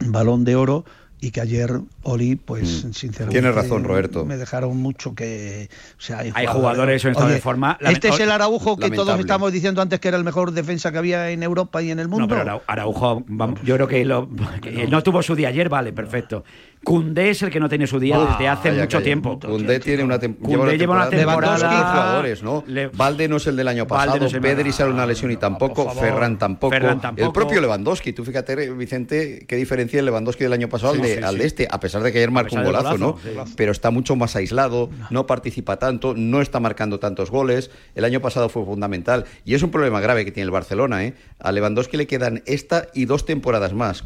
[0.00, 0.84] balón de oro
[1.24, 3.40] y que ayer Oli, pues sinceramente.
[3.40, 4.24] Tienes razón, Roberto.
[4.26, 5.68] Me dejaron mucho que.
[5.98, 7.78] O sea, hay, Hay jugadores en estado de forma.
[7.80, 10.98] Este es el Araujo que todos estamos diciendo antes que era el mejor defensa que
[10.98, 12.26] había en Europa y en el mundo.
[12.26, 14.28] No, pero Arau- Araujo, vamos, yo creo que, lo-
[14.60, 16.44] que no tuvo su día ayer, vale, perfecto.
[16.84, 19.04] Cundé es el que no tiene su día desde hace Calla, mucho calla.
[19.04, 19.38] tiempo.
[19.40, 22.64] Cundé tiene una, tem- Koundé lleva una temporada- de dos jugadores, ¿no?
[22.66, 25.88] Le- Valde no es el del año pasado, no Pedri sale una lesión y tampoco.
[25.90, 27.26] Ferran tampoco, Ferran tampoco.
[27.26, 28.12] el propio Lewandowski.
[28.12, 31.40] Tú fíjate, Vicente, qué diferencia el Lewandowski del año pasado al, de, sí, al sí.
[31.40, 33.12] de este, a pesar de que ayer marcó un golazo, ¿no?
[33.14, 33.54] golazo, sí.
[33.56, 37.70] Pero está mucho más aislado, no participa tanto, no está marcando tantos goles.
[37.94, 41.14] El año pasado fue fundamental y es un problema grave que tiene el Barcelona, ¿eh?
[41.40, 44.04] A Lewandowski le quedan esta y dos temporadas más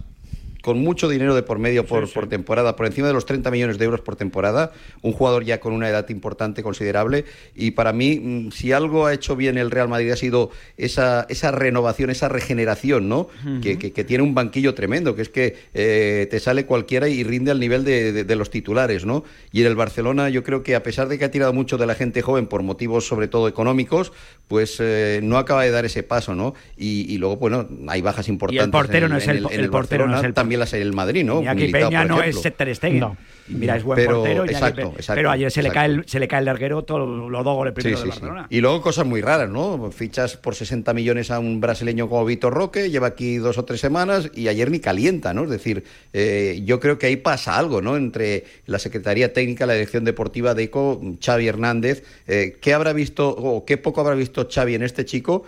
[0.62, 3.79] con mucho dinero de por medio por, por temporada, por encima de los 30 millones
[3.79, 8.18] de euros por temporada, un jugador ya con una edad importante, considerable, y para mí,
[8.21, 12.29] mm, si algo ha hecho bien el Real Madrid ha sido esa, esa renovación, esa
[12.29, 13.29] regeneración, ¿no?
[13.62, 17.23] que, que- que tiene un banquillo tremendo, que es que eh, te sale cualquiera y
[17.25, 19.25] rinde al nivel de, de- de los titulares, ¿no?
[19.53, 21.87] Y en el Barcelona yo creo que a pesar de que ha tirado mucho de
[21.87, 24.12] la gente joven por motivos sobre todo económicos,
[24.49, 26.55] pues eh, no acaba de dar ese paso, ¿no?
[26.77, 28.64] Y, y luego, bueno, hay bajas importantes.
[28.73, 30.92] portero en no es el- en el portero no es Barcelona, el- también las el
[30.92, 31.40] Madrid, ¿no?
[31.40, 32.42] Iñaki Militao, Peña por no ejemplo.
[32.44, 33.01] es Ter Stegen.
[33.01, 33.16] No.
[33.49, 34.45] Mira, es buen Pero, portero.
[34.45, 36.83] Iñaki exacto, Pe- exacto, pero ayer se le, cae el, se le cae el larguero
[36.85, 38.11] todos los dos goles primeros sí, sí.
[38.11, 38.47] Barcelona.
[38.51, 39.91] Y luego cosas muy raras, ¿no?
[39.91, 43.81] Fichas por 60 millones a un brasileño como Vitor Roque, lleva aquí dos o tres
[43.81, 45.45] semanas y ayer ni calienta, ¿no?
[45.45, 47.97] Es decir, eh, yo creo que ahí pasa algo, ¿no?
[47.97, 52.05] Entre la Secretaría Técnica, la Dirección Deportiva de ICO, Xavi Hernández.
[52.27, 55.45] eh, ¿Qué habrá visto o qué poco habrá visto Xavi en este chico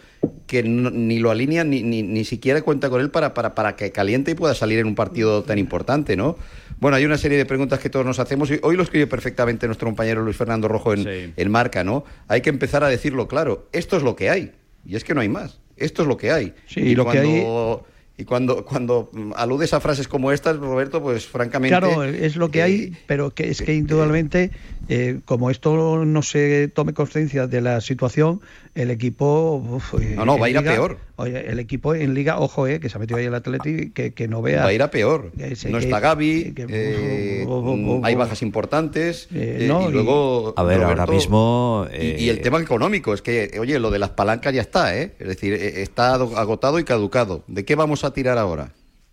[0.46, 3.76] que no- ni lo alinea ni, ni, ni siquiera cuenta con él para, para, para
[3.76, 6.36] que caliente y pueda salir en un partido tan importante, ¿no?
[6.78, 9.66] Bueno, hay una serie de preguntas que todos nos hacemos y hoy lo escribe perfectamente
[9.66, 12.04] nuestro compañero Luis Fernando Rojo en, en Marca, ¿no?
[12.28, 14.52] Hay que empezar a decirlo claro, esto es lo que hay
[14.84, 16.54] y es que no hay más, esto es lo que hay.
[16.66, 21.26] Sí, y lo que cuando, Y cuando, cuando aludes a frases como estas, Roberto, pues
[21.26, 21.78] francamente...
[21.78, 24.50] Claro, es lo que hay, pero que es que indudablemente,
[24.88, 28.42] eh, como esto no se tome conciencia de la situación,
[28.74, 29.56] el equipo.
[29.56, 30.98] uf, eh, No, no, va a ir a peor.
[31.20, 34.12] Oye, el equipo en Liga, ojo, eh, que se ha metido ahí el Atleti, que,
[34.12, 34.62] que no vea.
[34.62, 35.32] Va a ir a peor.
[35.36, 35.46] No
[35.78, 37.46] que- está Gaby, que- eh,
[38.02, 39.28] hay bajas importantes.
[39.34, 40.54] Eh, eh, no, y luego.
[40.56, 44.10] A ver, ahora mismo, y- Y, el tema económico, es que, oye, lo de las
[44.10, 45.12] palancas ya está, ¿eh?
[45.18, 47.44] Es decir, está ado- agotado y caducado.
[47.46, 48.72] ¿De qué vamos a tirar ahora?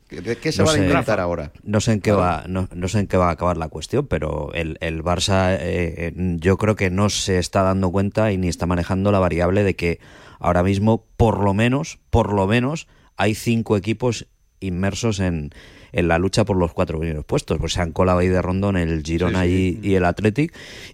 [0.09, 1.51] ¿De qué se no van a inventar ahora?
[1.63, 4.07] No sé en qué va, no, no sé en qué va a acabar la cuestión,
[4.07, 8.47] pero el, el Barça eh, yo creo que no se está dando cuenta y ni
[8.47, 9.99] está manejando la variable de que
[10.39, 14.27] ahora mismo, por lo menos, por lo menos, hay cinco equipos
[14.59, 15.51] inmersos en,
[15.91, 17.59] en la lucha por los cuatro primeros puestos.
[17.59, 20.51] Pues se han colado ahí de rondón el Girona Sí, Y, y el Athletic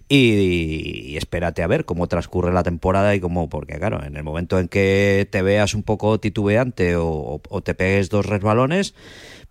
[0.08, 4.22] y, y espérate a ver cómo transcurre la temporada y cómo, porque claro, en el
[4.22, 8.94] momento en que te veas un poco titubeante o, o- o te pegues dos resbalones,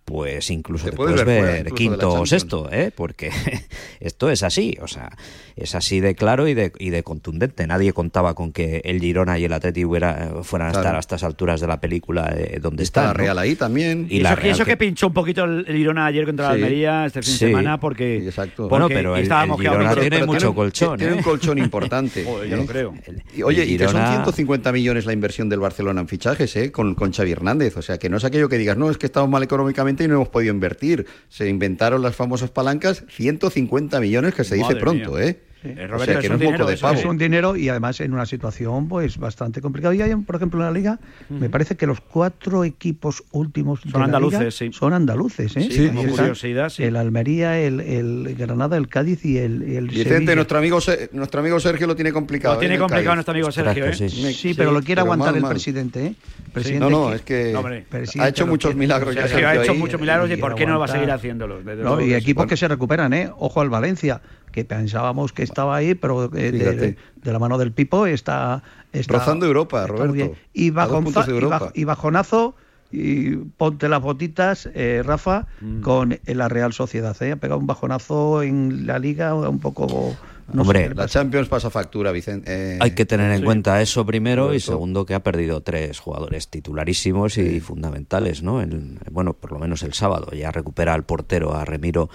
[0.04, 2.92] pues incluso Te te, puedes puedes, ver quinto o sexto, ¿eh?
[2.94, 3.30] porque
[4.00, 5.10] esto es así, o sea,
[5.56, 7.66] es así de claro y de, y de contundente.
[7.66, 11.24] Nadie contaba con que el Girona y el Atleti hubiera- fueran a estar a estas
[11.24, 13.04] alturas de la película eh, donde Está están.
[13.04, 13.18] la ¿no?
[13.24, 14.06] Real ahí también.
[14.10, 16.52] Y eso, que, Real eso que que- pinchó un poquito el, Girona ayer contra la.
[16.54, 17.46] Almería este fin de Sí.
[17.46, 18.68] semana porque, Exacto.
[18.68, 19.56] Bueno, porque pero el- Girona
[19.90, 21.16] pero- tiene pero mucho un- colchón, Tiene ¿eh?
[21.16, 22.24] un colchón importante.
[22.26, 22.66] Joder, yo lo ¿eh?
[22.66, 22.94] creo.
[23.34, 26.54] Y, oye, El y que son Girona- 150 millones la inversión del Barcelona en fichajes,
[26.56, 26.70] ¿eh?
[26.72, 27.76] Con, con Xavi Hernández.
[27.76, 30.08] O sea, que no es aquello que digas, no, es que estamos mal económicamente y
[30.08, 31.06] no hemos podido invertir.
[31.28, 35.24] Se inventaron las famosas palancas, 150 millones, que se dice pronto, mía.
[35.24, 35.40] ¿eh?
[35.64, 36.98] Eh, O Roberto, sea, que es no un es dinero, de eso pavo.
[36.98, 39.94] Es un dinero y además en una situación pues bastante complicada.
[39.94, 40.98] Y hay, por ejemplo, en la liga,
[41.30, 44.70] me parece que los cuatro equipos últimos de Son la andaluces, liga sí.
[44.72, 45.68] son andaluces, ¿eh?
[45.70, 46.82] Sí, como curiosidad, sí.
[46.84, 50.34] El Almería, el, el Granada, el Cádiz y el, el Vicente, Sevilla.
[50.34, 50.78] nuestro amigo,
[51.12, 52.54] nuestro amigo Sergio lo tiene complicado.
[52.54, 52.78] Lo tiene ¿eh?
[52.78, 53.94] complicado nuestro amigo Sergio, ¿eh?
[53.94, 54.08] Sí.
[54.34, 55.50] Sí, pero lo quiere pero aguantar mal, el mal.
[55.52, 56.14] presidente, ¿eh?
[56.52, 57.86] Presidente No, no, es que No, hombre.
[57.88, 59.78] presidente ha hecho muchos milagros ha hecho ahí.
[59.78, 61.62] muchos milagros y ¿por qué no va a seguir haciéndolos?
[62.04, 63.30] Y equipos que se recuperan, ¿eh?
[63.38, 64.20] Ojo al Valencia,
[64.54, 68.62] que pensábamos que estaba ahí, pero eh, de, de la mano del Pipo está...
[68.92, 70.36] está Rozando Europa, está Roberto.
[70.52, 71.72] Y, bajonza- Europa.
[71.74, 72.54] y bajonazo,
[72.92, 75.80] y ponte las botitas, eh, Rafa, Mm.
[75.80, 77.20] con la Real Sociedad.
[77.20, 77.32] ¿eh?
[77.32, 80.16] Ha pegado un bajonazo en la Liga un poco...
[80.52, 81.06] no Hombre, sé La.
[81.08, 82.74] Champions pasa factura, Vicente.
[82.74, 83.44] eh, Hay que tener en sí.
[83.44, 88.60] cuenta eso primero y segundo que ha perdido tres jugadores titularísimos y fundamentales, ¿no?
[88.60, 92.10] El- bueno, por lo menos el sábado ya recupera al portero a Remiro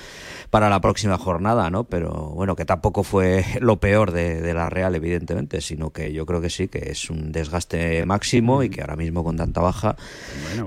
[0.50, 1.86] para la próxima jornada, ¿no?
[1.86, 6.26] Pero bueno, que tampoco fue lo peor de, de la Real, evidentemente, sino que yo
[6.26, 9.96] creo que sí, que es un desgaste máximo y que ahora mismo con tanta baja,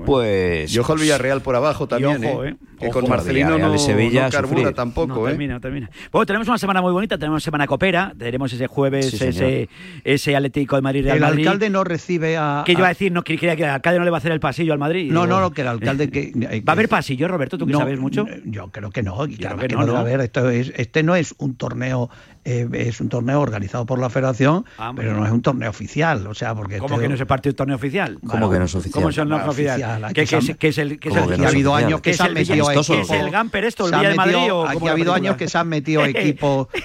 [0.05, 0.73] pues...
[0.73, 2.49] Y ojo al Villarreal por abajo también, ojo, ¿eh?
[2.49, 2.55] ¿eh?
[2.79, 2.99] Que Ojo.
[3.01, 4.75] con Marcelino Villarreal no, y Sevilla no a carbura sufrir.
[4.75, 5.31] tampoco, No, ¿eh?
[5.31, 5.89] termina, termina.
[6.11, 9.69] Bueno, tenemos una semana muy bonita, tenemos semana coopera, tenemos ese jueves sí, ese,
[10.03, 11.03] ese, Atlético de Madrid.
[11.03, 12.63] Real el Madrid, alcalde no recibe a...
[12.65, 14.31] Que yo iba a decir, no quería que el alcalde no le va a hacer
[14.31, 15.11] el pasillo al Madrid.
[15.11, 16.05] No, no, no, que el alcalde...
[16.05, 18.25] Eh, que, eh, ¿Va a haber pasillo, Roberto, tú que no, sabes mucho?
[18.43, 19.97] Yo creo que no, y claro que, no, no.
[19.97, 22.09] A ver, esto es, este no es un torneo
[22.45, 26.27] eh, es un torneo organizado por la federación, ah, pero no es un torneo oficial,
[26.27, 26.77] o sea, porque...
[26.77, 28.19] ¿Cómo que no es parte torneo oficial?
[28.27, 28.93] ¿Cómo que no es oficial?
[28.93, 30.11] ¿Cómo es el no oficial?
[30.13, 30.57] ¿Qué, es, el...?
[30.57, 33.07] Que es este, ha habido años que se han metido equipos...
[33.07, 34.35] ¿Es eh, el Gamper esto, el Día de Madrid
[34.67, 36.67] Aquí ha habido años que se han metido equipos...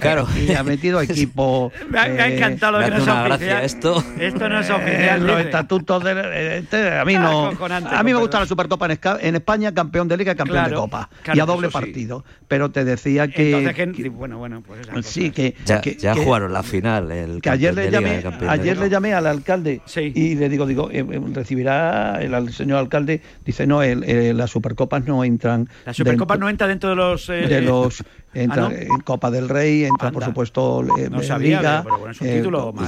[0.00, 0.26] Claro.
[0.36, 1.72] Y ha metido equipos...
[1.88, 3.64] Me ha eh, encantado lo que no es oficial.
[3.64, 5.26] Esto no es oficial.
[5.26, 6.58] Los estatutos de...
[6.58, 7.66] Este, a mí ah, no...
[7.90, 8.88] A mí me gusta la Supercopa
[9.20, 11.08] en España, campeón de Liga y campeón de Copa.
[11.32, 12.24] Y a doble partido.
[12.46, 14.10] Pero te decía que...
[14.10, 17.40] Bueno bueno, pues Sí, que ya, jugaron la final.
[17.42, 21.20] Que ayer le llamé, ayer le llamé al alcalde y le digo, digo, eh, eh,
[21.32, 25.68] recibirá el, señor alcalde, dice, no, el, eh, las supercopas no entran.
[25.84, 27.26] Las supercopas no entran dentro de los...
[27.26, 30.84] De los ah, entra en Copa del Rey, entra por supuesto
[31.22, 31.84] sabía, Liga.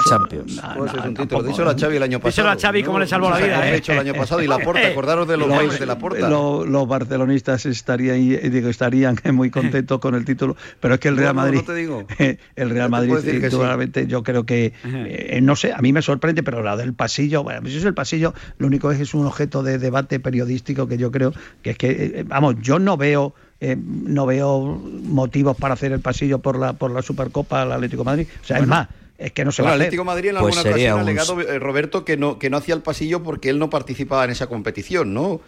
[0.09, 0.57] Champions.
[0.57, 2.75] No, pues es el año pasado.
[2.85, 3.75] Cómo le salvó la vida.
[3.75, 6.29] Hecho el año pasado y la porta, acordaros de los de la porta.
[6.29, 8.19] los barcelonistas estarían,
[8.51, 11.59] digo, estarían muy contentos con el título, pero es que el Real Madrid.
[11.59, 12.07] No te digo.
[12.57, 13.15] El Real Madrid,
[13.49, 14.07] claramente, sí.
[14.09, 14.73] yo creo que.
[14.85, 17.43] Eh, no sé, a mí me sorprende, pero la del pasillo.
[17.43, 20.89] Bueno, pues es el pasillo, lo único es que es un objeto de debate periodístico
[20.89, 21.91] que yo creo que es que.
[21.91, 23.35] Eh, eh, vamos, yo no veo.
[23.59, 24.61] Eh, no veo
[25.05, 28.27] motivos para hacer el pasillo por la por la Supercopa al Atlético Madrid.
[28.43, 29.83] O sea, es más, es que no se va a hacer.
[29.83, 32.75] Atlético Madrid en pues alguna ocasión ha alegado eh, Roberto que no que no hacía
[32.75, 35.41] el pasillo porque él no participaba en esa competición, ¿no?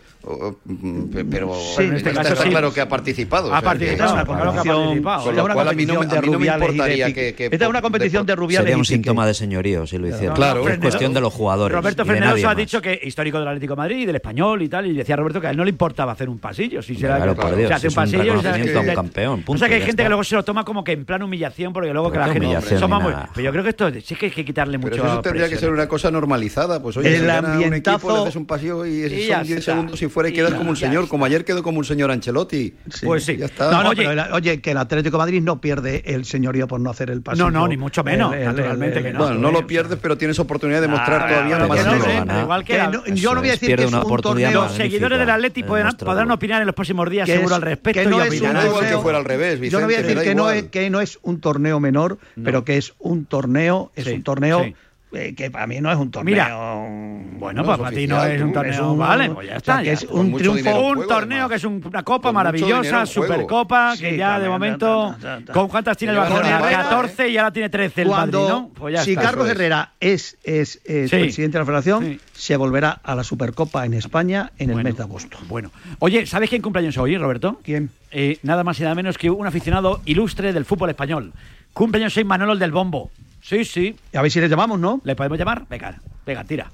[0.64, 3.54] Mm, pero sí, en este caso, está claro que ha participado.
[3.54, 4.68] Ha participado, que.
[4.68, 8.34] Con lo cual a mí no, me importaría que, que, Esta es una competición de,
[8.34, 10.34] de Sería un síntoma de señorío si lo hiciera.
[10.34, 10.72] Claro, eh.
[10.72, 11.76] es cuestión de los jugadores.
[11.76, 14.94] Roberto Fernández ha dicho que histórico del Atlético Madrid y del español y tal, y
[14.94, 16.82] decía Roberto que a él no le importaba hacer un pasillo.
[16.82, 18.34] Si claro, se, por Dios, hace un pasillo.
[18.34, 20.64] Un se, a un campeón, o sea que hay gente que luego se lo toma
[20.64, 22.78] como que en plan humillación, porque luego que la gente.
[22.78, 23.04] Somos,
[23.34, 24.90] pero yo creo que esto sí que hay que quitarle mucho.
[24.90, 25.58] Pero eso tendría presión.
[25.58, 26.80] que ser una cosa normalizada.
[26.82, 28.06] Pues oye, el si ambientazo.
[28.06, 30.70] Un equipo, un paseo y, y son 10 segundos y fuera y, y quedas como
[30.70, 31.10] un señor, está.
[31.10, 32.74] como ayer quedó como un señor Ancelotti.
[32.90, 33.06] Sí.
[33.06, 33.36] Pues sí.
[33.36, 33.70] Ya está.
[33.70, 36.68] No, no, oye, pero el, oye, que el Atlético de Madrid no pierde el señorío
[36.68, 37.50] por no hacer el paseo.
[37.50, 38.34] No, no, ni mucho menos.
[38.34, 39.18] El, naturalmente que no.
[39.18, 42.26] Bueno, no lo pierdes, pero tienes oportunidad de mostrar ah, todavía más.
[42.26, 42.78] No, igual que
[43.14, 44.50] yo no voy a decir que es un torneo.
[44.52, 48.00] Los seguidores del Atleti podrán opinar en los próximos días seguro al respecto.
[48.00, 48.08] Que
[50.34, 54.22] no que no es un torneo menor, pero que es un torneo torneo, es un
[54.22, 54.66] torneo
[55.10, 56.34] eh, que para mí no es un torneo.
[56.34, 59.82] Mira, mm, bueno, pues para ti no es un torneo, es un, vale, ya está.
[59.82, 65.16] Es un triunfo, un torneo que es una copa maravillosa, supercopa, que ya de momento,
[65.52, 66.60] ¿con cuántas tiene el Barcelona?
[66.60, 68.38] 14 y ahora tiene 13 el Madrid,
[68.74, 73.24] pues si Carlos Herrera es, es, eh, presidente de la federación, se volverá a la
[73.24, 75.38] supercopa en España en el mes de agosto.
[75.48, 77.60] Bueno, oye, ¿sabes quién cumpleaños hoy, Roberto?
[77.64, 77.90] ¿Quién?
[78.10, 81.32] Eh, nada más y nada menos que un aficionado ilustre del fútbol español.
[81.72, 83.10] Cumpleaños soy Manolo del Bombo.
[83.40, 83.96] Sí, sí.
[84.14, 85.00] A ver si le llamamos, ¿no?
[85.04, 85.62] ¿Le podemos llamar?
[85.68, 85.94] Venga,
[86.26, 86.70] venga, tira.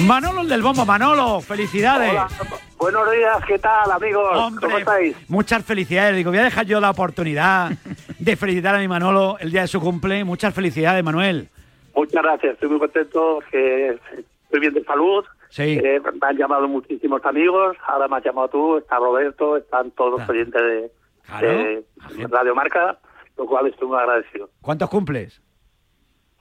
[0.00, 2.12] Manolo el del bombo, Manolo, felicidades.
[2.76, 4.52] Buenos días, ¿qué tal, amigos?
[4.60, 5.16] ¿Cómo estáis?
[5.30, 6.14] Muchas felicidades.
[6.14, 7.70] Digo, voy a dejar yo la oportunidad
[8.18, 10.22] de felicitar a mi Manolo el día de su cumple.
[10.24, 11.48] Muchas felicidades, Manuel.
[11.94, 13.98] Muchas gracias, estoy muy contento, que
[14.44, 15.24] estoy bien de salud.
[15.48, 15.80] Sí.
[15.82, 20.20] Eh, me han llamado muchísimos amigos, ahora me has llamado tú, está Roberto, están todos
[20.20, 20.90] los oyentes de,
[21.26, 21.48] claro.
[21.48, 21.84] de
[22.28, 22.98] Radio Marca
[23.36, 24.50] lo cual estoy muy agradecido.
[24.60, 25.42] ¿Cuántos cumples?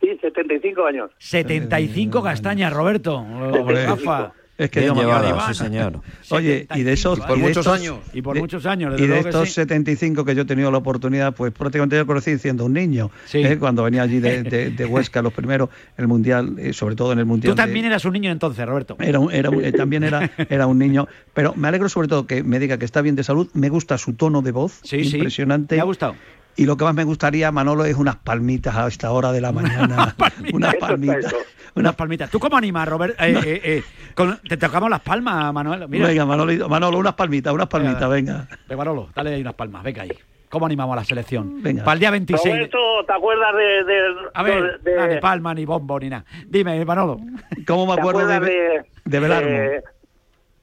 [0.01, 1.11] Sí, 75 años.
[1.19, 3.25] 75 castañas, Roberto.
[3.67, 4.33] Rafa.
[4.57, 5.99] Es que Bien llevado, sí señor.
[6.29, 7.19] Oye, y de esos...
[7.19, 7.99] Y por muchos años.
[8.13, 8.93] Y por muchos años.
[8.97, 9.55] y de, años, de, y de estos sí.
[9.55, 13.39] 75 que yo he tenido la oportunidad, pues prácticamente yo conocí siendo un niño, sí.
[13.39, 13.57] ¿eh?
[13.59, 17.53] cuando venía allí de, Huesca, los primeros, el Mundial, eh, sobre todo en el Mundial...
[17.53, 18.95] Tú también eras un niño entonces, Roberto.
[18.99, 22.41] Era, un, era eh, también era, era un niño, pero me alegro sobre todo que
[22.41, 25.75] me diga que está bien de salud, me gusta su tono de voz, impresionante.
[25.75, 26.15] Me ha gustado.
[26.57, 29.51] Y lo que más me gustaría, Manolo, es unas palmitas a esta hora de la
[29.53, 30.15] mañana.
[30.53, 31.35] unas palmitas.
[31.75, 32.29] Unas palmitas.
[32.29, 33.15] ¿Tú cómo animas, Robert?
[33.19, 33.83] Eh, eh,
[34.17, 35.87] eh, te tocamos las palmas, Manolo.
[35.89, 38.47] Venga, Manolo, Manolo, unas palmitas, unas palmitas, venga.
[38.75, 40.11] Manolo, dale ahí unas palmas, venga ahí.
[40.47, 41.61] ¿Cómo animamos a la selección?
[41.61, 41.83] Venga.
[41.83, 42.69] Para el día 26.
[43.05, 45.15] ¿te acuerdas de, A ver, de, de...
[45.15, 46.23] Ni palma, ni bombo, ni nada.
[46.47, 47.19] Dime, Manolo.
[47.67, 49.49] ¿Cómo me acuerdo de, de, Belarmo?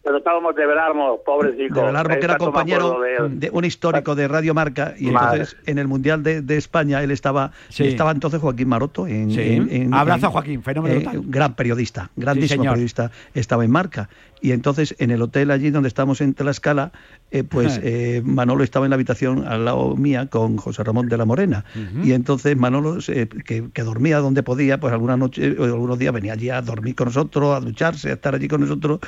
[0.02, 1.74] Pero estábamos de Belarmo, pobrecito.
[1.74, 5.86] De Belarmo, que era compañero de, un histórico de Radio Marca, y entonces en el
[5.86, 9.06] Mundial de, de España él estaba, estaba entonces Joaquín Maroto.
[9.06, 9.40] En, sí.
[9.40, 10.98] en, en Abrazo a Joaquín, fenómeno.
[10.98, 14.08] Eh, gran periodista, grandísimo sí, periodista, estaba en Marca.
[14.40, 16.90] Y entonces en el hotel allí donde estábamos en Tlaxcala,
[17.30, 21.16] eh, pues eh, Manolo estaba en la habitación al lado mía con José Ramón de
[21.16, 21.64] la Morena.
[22.02, 22.98] Y entonces Manolo,
[23.44, 26.96] que, que, dormía donde podía, pues alguna noche, o algunos días venía allí a dormir
[26.96, 28.98] con nosotros, a ducharse, a estar allí con nosotros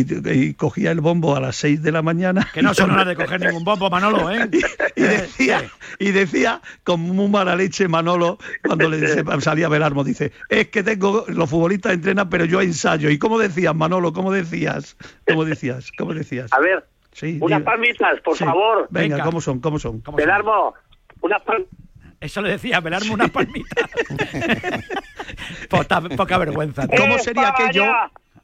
[0.00, 2.48] y, y cogía el bombo a las 6 de la mañana.
[2.54, 4.48] Que no son horas de coger ningún bombo, Manolo, ¿eh?
[4.96, 9.06] y decía, y decía con muy mala leche Manolo, cuando le
[9.40, 13.10] salía Belarmo, dice, es que tengo, los futbolistas entrenan, pero yo ensayo.
[13.10, 14.12] ¿Y cómo decías, Manolo?
[14.12, 14.96] ¿Cómo decías?
[15.26, 15.90] ¿Cómo decías?
[15.98, 16.50] ¿Cómo decías?
[16.52, 18.42] A ver, Sí, unas palmitas, por Sí.
[18.44, 18.86] favor.
[18.88, 19.24] Venga, Venga.
[19.26, 19.60] ¿cómo son?
[19.60, 20.02] ¿Cómo son?
[20.16, 20.72] Belarmo,
[21.20, 21.78] unas palmitas.
[22.20, 23.86] Eso le decía, velarme una palmita.
[25.68, 26.86] poca, poca vergüenza.
[26.88, 27.84] ¿Cómo sería aquello?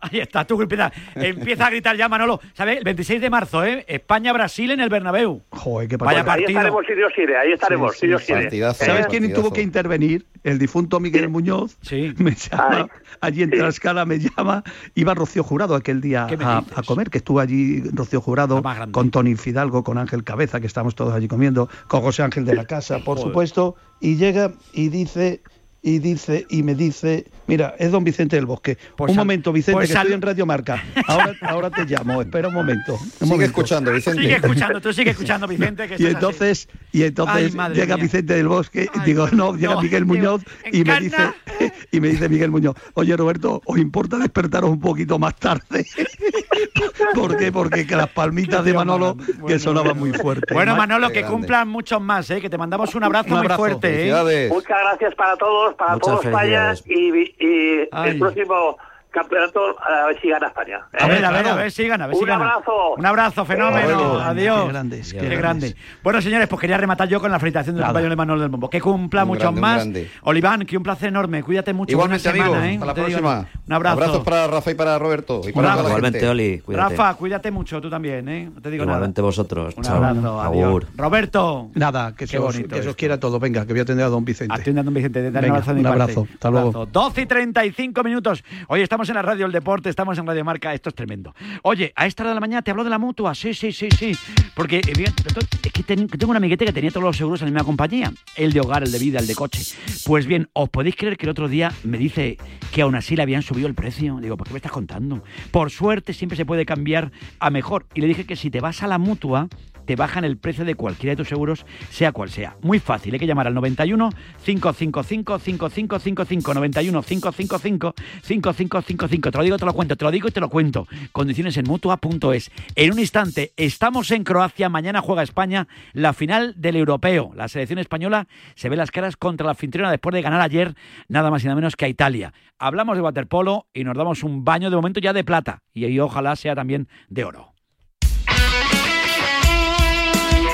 [0.01, 2.41] Ahí está, tú empieza, empieza a gritar ya, Manolo.
[2.55, 2.79] ¿Sabes?
[2.79, 3.85] El 26 de marzo, ¿eh?
[3.89, 5.43] España-Brasil en el Bernabéu.
[5.51, 6.49] Joder, qué Vaya partido.
[6.49, 8.43] Ahí estaremos si Dios quiere, ahí estaremos Sí, si Dios sí, quiere.
[8.43, 8.85] partidazo.
[8.85, 10.27] ¿Sabes quién tuvo que intervenir?
[10.45, 11.77] El difunto Miguel Muñoz.
[11.83, 12.15] Sí.
[12.19, 12.89] Me llama,
[13.21, 14.63] allí en Tlaxcala me llama.
[14.95, 19.11] Iba Rocío Jurado aquel día ¿Qué me a, comer, que estuvo allí Rocío Jurado con
[19.11, 22.65] Tony Fidalgo, con Ángel Cabeza, que estamos todos allí comiendo, con José Ángel de la
[22.67, 23.31] Casa, por Joder.
[23.31, 23.77] supuesto.
[24.01, 25.43] Y llega y dice,
[25.89, 28.77] y dice, y me dice, mira, es don Vicente del Bosque.
[28.97, 30.83] Pues un sal- momento, Vicente, pues que sal- estoy en Radio Marca.
[31.07, 32.95] Ahora, ahora te llamo, espera un momento.
[32.95, 33.45] un Sigue momento.
[33.47, 34.21] escuchando, Vicente.
[34.23, 35.89] Sigue escuchando, tú sigue escuchando, Vicente.
[35.89, 38.03] Que Y entonces, y entonces Ay, madre llega mía.
[38.05, 41.17] Vicente del Bosque, Ay, digo, no, llega no, Miguel digo, Muñoz y me dice,
[41.93, 45.87] y me dice Miguel Muñoz, oye Roberto, ¿os importa despertaros un poquito más tarde?
[47.15, 47.51] ¿Por qué?
[47.53, 49.17] Porque que las palmitas de Manolo
[49.47, 50.53] que sonaban muy fuerte.
[50.55, 51.33] Bueno, Manolo, que grande.
[51.33, 52.41] cumplan muchos más, ¿eh?
[52.41, 53.93] Que te mandamos un abrazo, Un muy fuerte, ¿eh?
[53.97, 54.51] Felicidades.
[54.51, 56.85] Muchas gracias para todos, para Muchas todos felicidades.
[56.87, 58.77] y, y el próximo
[59.11, 60.81] campeonato a ver si gana España.
[60.93, 61.09] A ¿eh?
[61.09, 62.43] ver, a ver, a ver, sigan, a ver, Un sigan.
[62.43, 62.95] abrazo.
[62.97, 63.87] Un abrazo, fenómeno.
[64.11, 64.63] Bueno, Adiós.
[64.65, 65.77] qué grandes, Qué, qué grande.
[66.03, 68.69] Bueno, señores, pues quería rematar yo con la felicitación del compañero de Manuel del Bombo.
[68.71, 70.11] Que cumpla Un muchos grande, más.
[70.23, 71.43] Oliván, que un placer enorme.
[71.43, 71.93] Cuídate mucho.
[71.93, 72.49] Igualmente, amigos.
[72.49, 72.75] semana, ¿eh?
[72.75, 73.35] Hasta la te digo próxima.
[73.35, 73.49] nada.
[73.67, 73.93] Un abrazo.
[74.03, 75.41] Abrazos para Rafa y para Roberto.
[75.47, 75.89] Y para abrazo.
[75.89, 76.29] Igualmente.
[76.29, 76.97] Oli, cuídate.
[76.97, 78.51] Rafa, cuídate mucho tú también, ¿eh?
[78.55, 79.75] No te digo Igualmente vosotros.
[79.79, 80.11] nada.
[80.13, 80.41] Un Chao.
[80.41, 80.41] abrazo.
[80.43, 80.85] Adiós.
[80.97, 81.71] Roberto.
[81.75, 83.39] Nada, que, Qué se os, bonito que os quiera todo.
[83.39, 84.55] Venga, que voy a atender a don Vicente.
[84.55, 86.27] Atienda, don Vicente, te un abrazo un abrazo.
[86.33, 86.69] Hasta luego.
[86.69, 86.87] Abrazo.
[86.93, 88.45] 12 y 35 minutos.
[88.69, 90.75] Hoy estamos en la radio El Deporte, estamos en Radio Marca.
[90.75, 91.33] Esto es tremendo.
[91.63, 93.33] Oye, a esta hora de la mañana te hablo de la mutua.
[93.33, 94.13] Sí, sí, sí, sí.
[94.57, 97.65] Porque eh, es que tengo un amiguete que tenía todos los seguros en la misma
[97.65, 98.13] compañía.
[98.35, 99.63] El de hogar, el de vida, el de coche.
[100.05, 102.39] Pues bien, ¿os podéis creer que el otro día me dice
[102.73, 104.19] que aún así le habían subido el precio?
[104.21, 105.23] Digo, ¿por qué me estás contando?
[105.53, 107.87] Por suerte siempre se puede cambiar a mejor.
[107.95, 109.49] Y le dije que si te vas a la mutua
[109.89, 112.57] te bajan el precio de cualquiera de tus seguros, sea cual sea.
[112.61, 114.11] Muy fácil, hay que llamar al 91
[114.45, 119.31] 555 5555 91 555 5555.
[119.31, 120.87] Te lo digo, te lo cuento, te lo digo y te lo cuento.
[121.11, 122.51] Condiciones en mutua.es.
[122.75, 127.33] En un instante, estamos en Croacia, mañana juega España la final del europeo.
[127.35, 130.75] La selección española se ve las caras contra la anfitriona después de ganar ayer
[131.09, 132.35] nada más y nada menos que a Italia.
[132.59, 135.99] Hablamos de waterpolo y nos damos un baño de momento ya de plata y, y
[135.99, 137.55] ojalá sea también de oro.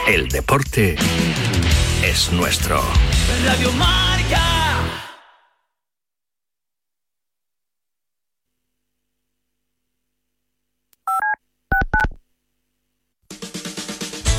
[0.07, 0.97] El deporte
[2.03, 2.79] es nuestro.
[3.47, 4.39] Radio Marca.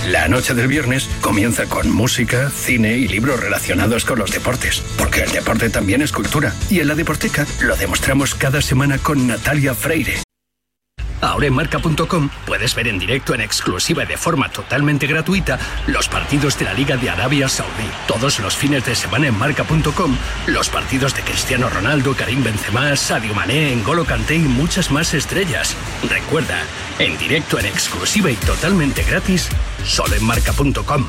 [0.07, 5.23] La noche del viernes comienza con música, cine y libros relacionados con los deportes, porque
[5.23, 6.53] el deporte también es cultura.
[6.69, 10.25] Y en la Deporteca lo demostramos cada semana con Natalia Freire.
[11.21, 16.07] Ahora en marca.com puedes ver en directo en exclusiva y de forma totalmente gratuita los
[16.07, 17.89] partidos de la Liga de Arabia Saudí.
[18.07, 20.15] Todos los fines de semana en marca.com
[20.47, 25.75] los partidos de Cristiano Ronaldo, Karim Benzema, Sadio Mané, N'Golo Kanté y muchas más estrellas.
[26.09, 26.61] Recuerda,
[26.99, 29.49] en directo en exclusiva y totalmente gratis,
[29.83, 31.05] solo en marca.com.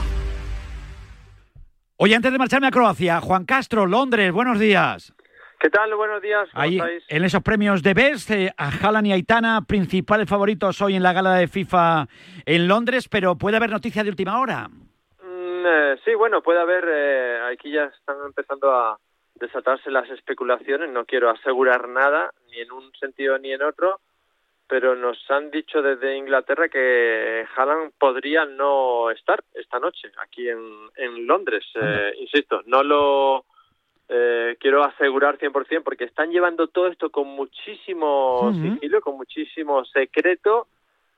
[1.99, 5.16] Oye, antes de marcharme a Croacia, Juan Castro, Londres, buenos días.
[5.59, 5.95] ¿Qué tal?
[5.95, 6.49] Buenos días.
[6.51, 7.05] ¿Cómo Ahí, estáis?
[7.09, 11.13] en esos premios de Best, eh, a Haaland y Aitana, principales favoritos hoy en la
[11.13, 12.07] gala de FIFA
[12.45, 14.69] en Londres, pero puede haber noticia de última hora.
[14.69, 16.85] Mm, eh, sí, bueno, puede haber.
[16.89, 18.99] eh, aquí ya están empezando a
[19.37, 20.91] desatarse las especulaciones.
[20.91, 24.01] No quiero asegurar nada, ni en un sentido ni en otro,
[24.69, 30.61] pero nos han dicho desde Inglaterra que Haaland podría no estar esta noche aquí en,
[30.97, 31.65] en Londres.
[31.81, 33.45] Eh, insisto, no lo
[34.09, 40.69] eh, quiero asegurar 100% porque están llevando todo esto con muchísimo sigilo, con muchísimo secreto.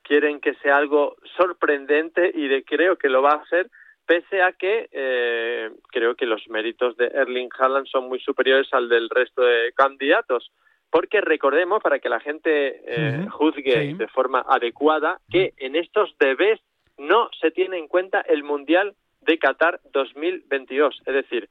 [0.02, 3.68] Quieren que sea algo sorprendente y de, creo que lo va a ser,
[4.06, 8.88] pese a que eh, creo que los méritos de Erling Haaland son muy superiores al
[8.88, 10.50] del resto de candidatos.
[10.90, 13.92] Porque recordemos, para que la gente eh, juzgue Sí.
[13.92, 16.58] de forma adecuada, que en estos debes
[16.96, 18.94] no se tiene en cuenta el Mundial
[19.28, 21.02] de Qatar 2022.
[21.04, 21.48] Es decir,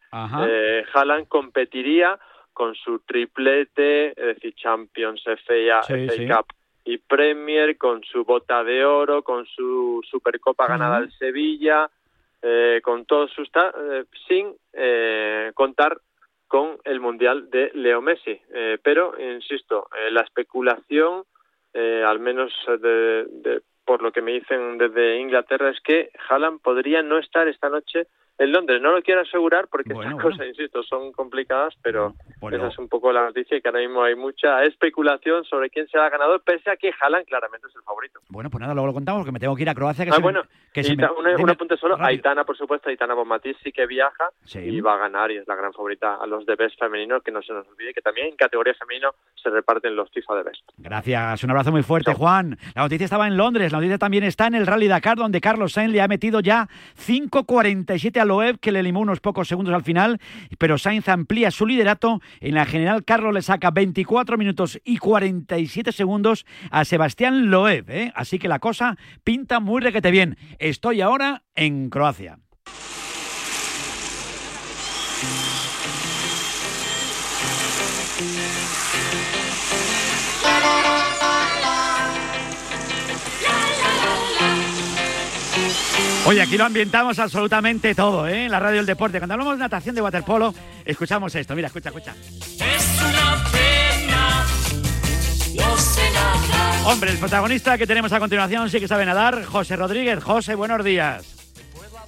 [0.48, 2.20] eh, Haaland competiría
[2.52, 6.28] con su triplete, es decir, Champions, FA, Sí, FA sí.
[6.28, 6.48] Cup
[6.86, 11.88] y Premier, con su bota de oro, con su Supercopa ganada al Sevilla,
[12.42, 13.48] eh, con todos sus...
[13.56, 16.00] eh, sin eh, contar
[16.48, 18.42] con el Mundial de Leo Messi.
[18.54, 21.26] Eh, pero, insisto, eh, la especulación
[21.74, 22.52] eh, al menos
[22.82, 27.70] de, por lo que me dicen desde Inglaterra, es que Haaland podría no estar esta
[27.70, 28.08] noche
[28.38, 28.82] en Londres.
[28.82, 32.14] No lo quiero asegurar porque estas cosas, insisto, son complicadas, pero
[32.52, 35.88] esa es un poco la noticia y que ahora mismo hay mucha especulación sobre quién
[35.88, 38.20] será el ganador, pese a que Haaland claramente es el favorito.
[38.30, 40.06] Bueno, pues nada, luego lo contamos porque me tengo que ir a Croacia.
[40.06, 41.98] Que ah, bueno, que un, apunte solo.
[42.00, 45.56] Aitana, por supuesto, Aitana Bonmatí sí que viaja y va a ganar y es la
[45.56, 48.36] gran favorita a los de Best femenino, que no se nos olvide que también en
[48.36, 50.62] categoría femenino se reparten los FIFA de Best.
[50.78, 52.58] Gracias, un abrazo muy fuerte, Juan.
[52.76, 55.74] La noticia estaba en Londres, la noticia también está en el Rally Dakar, donde Carlos
[55.74, 56.68] Sainz le ha metido ya
[56.98, 60.20] 5.47 a Loeb, que le limó unos pocos segundos al final,
[60.60, 62.22] pero Sainz amplía su liderato.
[62.40, 67.90] En la general, Carlos le saca 24 minutos y 47 segundos a Sebastián Loeb.
[67.90, 68.12] ¿eh?
[68.16, 70.38] Así que la cosa pinta muy requete bien.
[70.60, 72.40] Estoy ahora en Croacia.
[86.28, 88.48] Oye, aquí lo ambientamos absolutamente todo, ¿eh?
[88.48, 89.18] En la radio del deporte.
[89.18, 90.54] Cuando hablamos de natación de waterpolo,
[90.84, 91.56] escuchamos esto.
[91.56, 92.14] Mira, escucha, escucha.
[92.14, 94.46] Es una pena,
[96.84, 100.22] Hombre, el protagonista que tenemos a continuación sí que sabe nadar, José Rodríguez.
[100.22, 101.24] José, buenos días.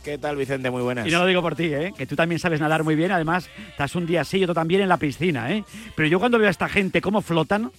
[0.04, 0.70] ¿Qué tal, Vicente?
[0.70, 1.08] Muy buenas.
[1.08, 1.94] Y no lo digo por ti, ¿eh?
[1.98, 3.14] que tú también sabes nadar muy bien.
[3.14, 5.50] Además, estás un día así y otro también en la piscina.
[5.50, 5.64] ¿eh?
[5.96, 7.72] Pero yo cuando veo a esta gente cómo flotan,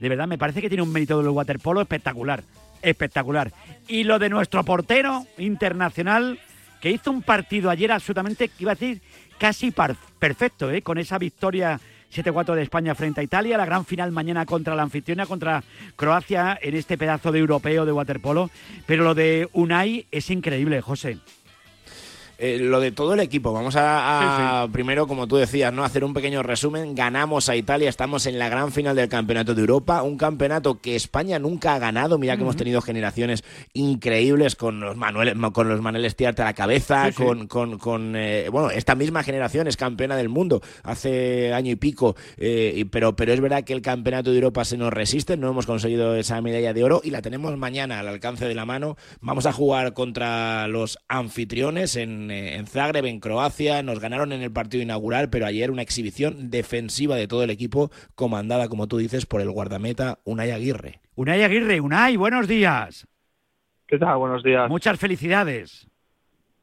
[0.00, 2.42] de verdad me parece que tiene un mérito del waterpolo espectacular
[2.82, 3.52] espectacular.
[3.88, 6.38] Y lo de nuestro portero internacional,
[6.80, 9.00] que hizo un partido ayer absolutamente, iba a decir,
[9.38, 9.72] casi
[10.18, 10.82] perfecto, ¿eh?
[10.82, 11.80] con esa victoria
[12.12, 15.64] 7-4 de España frente a Italia, la gran final mañana contra la anfitriona, contra
[15.96, 18.50] Croacia, en este pedazo de europeo de waterpolo.
[18.86, 21.18] Pero lo de Unai es increíble, José.
[22.44, 23.52] Eh, lo de todo el equipo.
[23.52, 26.96] Vamos a, primero, como tú decías, no hacer un pequeño resumen.
[26.96, 30.96] Ganamos a Italia, estamos en la gran final del Campeonato de Europa, un campeonato que
[30.96, 32.18] España nunca ha ganado.
[32.18, 36.52] Mira que hemos tenido generaciones increíbles con los Manuel, con los Manuel Estiarte a la
[36.52, 41.76] cabeza, con, con, eh, bueno, esta misma generación es campeona del mundo hace año y
[41.76, 45.48] pico, eh, pero, pero es verdad que el Campeonato de Europa se nos resiste, no
[45.48, 48.96] hemos conseguido esa medalla de oro y la tenemos mañana al alcance de la mano.
[49.20, 53.82] Vamos a jugar contra los anfitriones en en Zagreb, en Croacia.
[53.82, 57.90] Nos ganaron en el partido inaugural, pero ayer una exhibición defensiva de todo el equipo,
[58.14, 61.00] comandada, como tú dices, por el guardameta Unai Aguirre.
[61.14, 63.06] Unai Aguirre, Unai, buenos días.
[63.86, 64.18] ¿Qué tal?
[64.18, 64.68] Buenos días.
[64.68, 65.88] Muchas felicidades.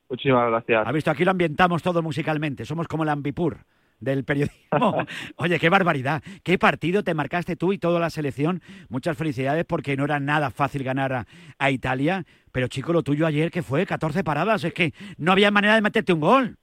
[0.09, 0.87] Muchísimas gracias.
[0.87, 2.65] Ha visto, aquí lo ambientamos todo musicalmente.
[2.65, 3.59] Somos como el Ambipur
[3.99, 5.05] del periodismo.
[5.37, 6.21] Oye, qué barbaridad.
[6.43, 8.61] Qué partido te marcaste tú y toda la selección.
[8.89, 11.25] Muchas felicidades porque no era nada fácil ganar
[11.57, 12.23] a, Italia.
[12.51, 14.63] Pero chico, lo tuyo ayer que fue 14 paradas.
[14.63, 16.57] Es que no había manera de meterte un gol.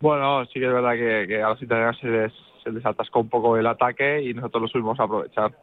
[0.00, 2.32] Bueno, sí que es verdad que, a los italianos se les,
[2.64, 5.54] se les atascó un poco el ataque y nosotros lo subimos a aprovechar.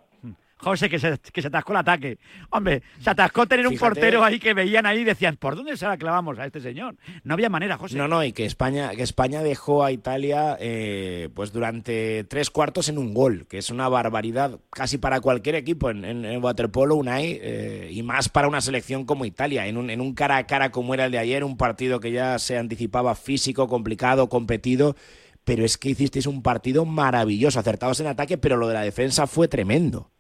[0.60, 2.18] José, que se, que se atascó el ataque.
[2.50, 5.86] Hombre, se atascó tener un portero ahí que veían ahí y decían, ¿por dónde se
[5.86, 6.96] la clavamos a este señor?
[7.24, 7.96] No había manera, José.
[7.96, 12.90] No, no, y que España, que España dejó a Italia eh, pues durante tres cuartos
[12.90, 17.40] en un gol, que es una barbaridad casi para cualquier equipo en, en, waterpolo, Unai,
[17.42, 20.72] eh, y más para una selección como Italia, en un, en un cara a cara
[20.72, 24.96] como era el de ayer, un partido que ya se anticipaba físico, complicado, competido
[25.44, 29.28] pero es que hicisteis un partido maravilloso, acertados en ataque, pero lo de la defensa
[29.28, 30.12] fue tremendo.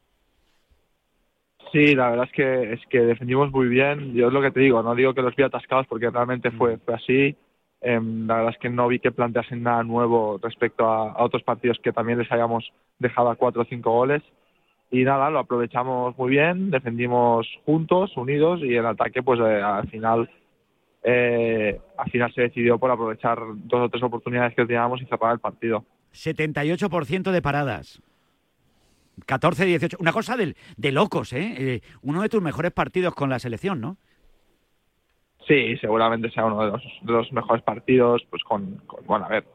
[1.72, 4.13] Sí, la verdad es que es que defendimos muy bien.
[4.13, 6.78] Yo es lo que te digo, no digo que los vi atascados porque realmente fue,
[6.78, 7.36] fue así.
[7.82, 11.78] Em, la verdad es que no vi que planteasen nada nuevo respecto a, otros partidos
[11.84, 14.24] que también les hayamos dejado a cuatro o cinco goles.
[14.89, 19.88] Y nada, lo aprovechamos muy bien, defendimos juntos, unidos y en ataque, pues eh, al
[19.89, 20.30] final
[21.03, 25.34] eh, al final se decidió por aprovechar dos o tres oportunidades que teníamos y cerrar
[25.34, 25.84] el partido.
[26.13, 28.01] 78% de paradas.
[29.26, 29.97] 14-18.
[29.99, 31.55] Una cosa de, de locos, ¿eh?
[31.57, 31.82] ¿eh?
[32.01, 33.97] Uno de tus mejores partidos con la selección, ¿no?
[35.47, 39.45] Sí, seguramente sea uno de los, de los mejores partidos, pues con, bueno, a ver,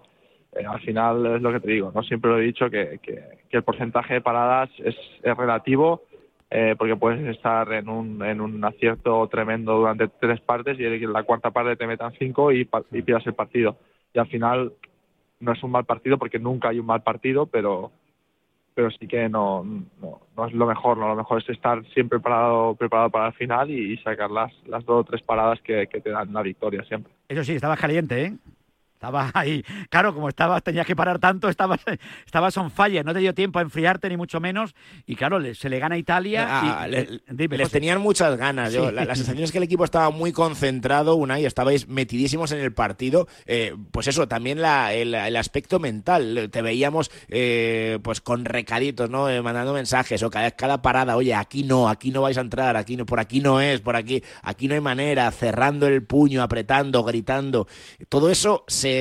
[0.52, 2.02] eh, al final es lo que te digo, ¿no?
[2.02, 6.04] Siempre lo he dicho que, que, el porcentaje de paradas es, es relativo,
[6.50, 11.12] eh, porque puedes estar en un, en un acierto tremendo durante tres partes y en
[11.12, 13.76] la cuarta parte te metan cinco y, y pierdas el partido.
[14.14, 14.72] Y al final
[15.40, 17.92] no es un mal partido porque nunca hay un mal partido, pero
[18.74, 19.64] pero sí que no,
[20.00, 21.08] no, es lo mejor, ¿no?
[21.08, 25.00] lo mejor es estar siempre preparado, preparado para el final y, sacar las, las dos
[25.00, 27.12] o tres paradas que, te dan la victoria siempre.
[27.28, 28.32] Eso sí, estabas caliente, ¿eh?
[29.02, 29.64] Estabas ahí.
[29.90, 31.80] Claro, como estabas, tenías que parar tanto, estabas,
[32.24, 34.76] estabas on fire, no te dio tiempo a enfriarte ni mucho menos.
[35.06, 36.46] Y claro, le- se le gana a Italia.
[36.48, 37.80] Ah, y, le- eh, dime, les José.
[37.80, 38.72] tenían muchas ganas.
[38.72, 38.94] Yo, Sí.
[38.94, 42.60] la, la sensación es que el equipo estaba muy concentrado, una y estabais metidísimos en
[42.60, 43.26] el partido.
[43.46, 46.48] Eh, pues eso, también la- el, el aspecto mental.
[46.52, 49.28] Te veíamos eh, pues con recaditos, ¿no?
[49.28, 52.76] Eh, mandando mensajes o cada, cada parada, oye, aquí no, aquí no vais a entrar,
[52.76, 56.40] aquí no, por aquí no es, por aquí, aquí no hay manera, cerrando el puño,
[56.40, 57.66] apretando, gritando.
[58.08, 58.91] Todo eso se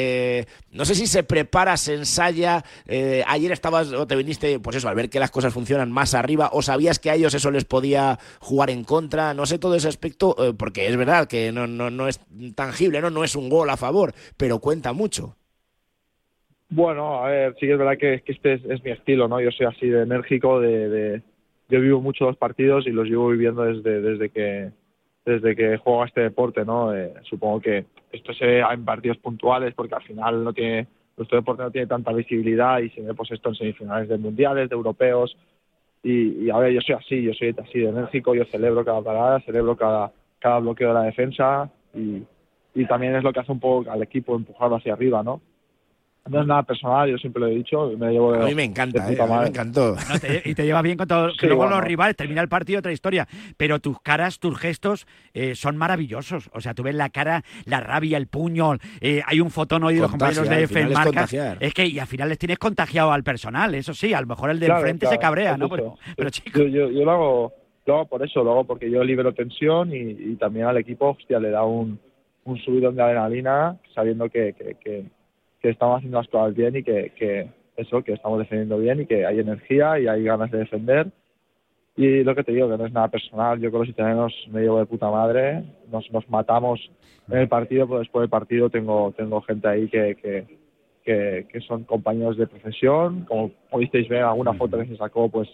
[0.71, 2.63] no sé si se prepara, se ensaya.
[2.87, 6.13] eh, ayer estabas o te viniste, pues eso, al ver que las cosas funcionan más
[6.13, 9.33] arriba, o sabías que a ellos eso les podía jugar en contra.
[9.33, 12.19] No sé todo ese aspecto, eh, porque es verdad que no, no, no es
[12.55, 13.23] tangible, ¿no?
[13.23, 15.35] Es un gol a favor, pero cuenta mucho.
[16.69, 19.41] Bueno, a ver, sí que es verdad que, este es, mi estilo, ¿no?
[19.41, 21.21] Yo soy así de enérgico, de,
[21.67, 24.71] yo vivo mucho los partidos y los llevo viviendo desde que
[25.25, 26.95] desde que juego a este deporte, ¿no?
[26.95, 31.37] Eh, supongo que esto se ve en partidos puntuales porque al final no tiene nuestro
[31.37, 34.75] deporte no tiene tanta visibilidad y se ve pues esto en semifinales de mundiales, de
[34.75, 35.37] europeos
[36.03, 39.01] y, y a ver, yo soy así, yo soy así de enérgico, yo celebro cada
[39.01, 42.23] parada, celebro cada, cada bloqueo de la defensa y,
[42.87, 45.41] también es lo que hace un poco al equipo empujarlo hacia arriba, ¿no?
[46.29, 48.63] No es nada personal, yo siempre lo he dicho, me llevo de, A mí me
[48.63, 49.95] encanta, de eh, a mí me encantó.
[50.07, 51.35] No, te- y te llevas bien con todos.
[51.39, 51.77] Sí, luego bueno.
[51.77, 53.27] los rivales, termina el partido, otra historia.
[53.57, 56.51] Pero tus caras, tus gestos eh, son maravillosos.
[56.53, 58.75] O sea, tú ves la cara, la rabia, el puño.
[59.01, 61.05] eh, hay un fotón hoy de los compañeros de es Felmarca.
[61.05, 61.57] contagiar.
[61.59, 63.73] Es que, y al final les tienes contagiado al personal.
[63.73, 65.69] Eso sí, a lo mejor el de Claro, enfrente claro, se cabrea, es ¿no?
[65.69, 67.53] Pero, pero yo, yo, yo lo, hago,
[67.87, 71.09] lo hago por eso, lo hago porque yo libero tensión y, y también al equipo
[71.19, 71.99] hostia, le da un,
[72.43, 75.05] un subidón de adrenalina sabiendo que, que, que,
[75.61, 79.05] que estamos haciendo las cosas bien y que, que eso, que estamos defendiendo bien y
[79.05, 81.07] que hay energía y hay ganas de defender.
[81.95, 84.61] Y lo que te digo, que no es nada personal, yo con los italianos me
[84.61, 86.79] llevo de puta madre, nos, nos matamos
[87.29, 90.45] en el partido, pero después del partido tengo, tengo gente ahí que, que,
[91.03, 95.29] que, que son compañeros de profesión, como pudisteis ver en alguna foto que se sacó,
[95.29, 95.49] pues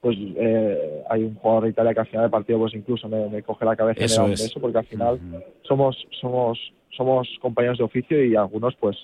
[0.00, 3.28] pues eh, hay un jugador de Italia que al final del partido pues incluso me,
[3.28, 5.18] me coge la cabeza y me Eso da un beso porque al final
[5.62, 8.96] somos somos somos compañeros de oficio y algunos pues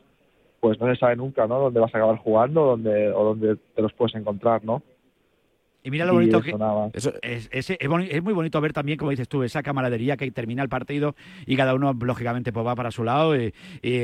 [0.63, 3.83] pues no se sabe nunca no dónde vas a acabar jugando dónde o dónde te
[3.83, 4.81] los puedes encontrar no
[5.85, 6.91] Y mira lo Y bonito eso que más.
[7.23, 10.31] es, es- es boni- es muy bonito ver también, como dices tú, esa camaradería que
[10.31, 13.35] termina el partido y cada uno, lógicamente, pues va para su lado.
[13.35, 13.53] eh,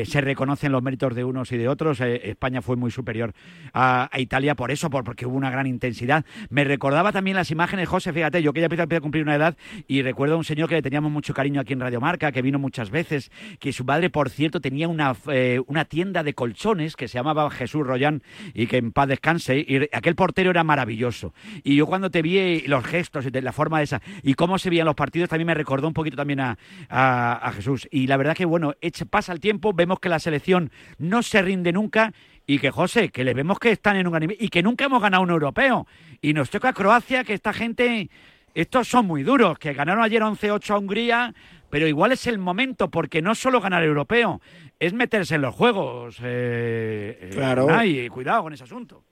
[0.04, 2.00] se reconocen los méritos de unos y de otros.
[2.00, 3.32] eh, España fue muy superior
[3.72, 6.24] a, a Italia por eso, por, porque hubo una gran intensidad.
[6.50, 9.56] Me recordaba también las imágenes, José, fíjate, yo que ya empiezo a cumplir una edad
[9.86, 12.42] y recuerdo a un señor que le teníamos mucho cariño aquí en Radio Marca, que
[12.42, 16.96] vino muchas veces, que su padre, por cierto, tenía una, eh, una tienda de colchones
[16.96, 18.22] que se llamaba Jesús Royán
[18.54, 19.58] y que en paz descanse.
[19.58, 21.32] Y aquel portero era maravilloso.
[21.70, 24.58] Y yo cuando te vi eh, los gestos y de la forma esa y cómo
[24.58, 26.56] se veían los partidos también me recordó un poquito también a,
[26.88, 27.86] a- a Jesús.
[27.90, 31.42] Y la verdad que, bueno, echa- pasa el tiempo, vemos que la selección no se
[31.42, 32.14] rinde nunca
[32.46, 35.02] y que, José, que les vemos que están en un nivel y que nunca hemos
[35.02, 35.86] ganado un europeo.
[36.22, 38.08] Y nos toca Croacia, que esta gente,
[38.54, 41.34] estos son muy duros, que ganaron ayer 11-8 a Hungría,
[41.68, 44.40] pero igual es el momento, porque no solo ganar europeo,
[44.80, 46.16] es meterse en los juegos.
[46.22, 47.66] Eh, eh, Claro.
[47.66, 49.04] Unai, cuidado con ese asunto.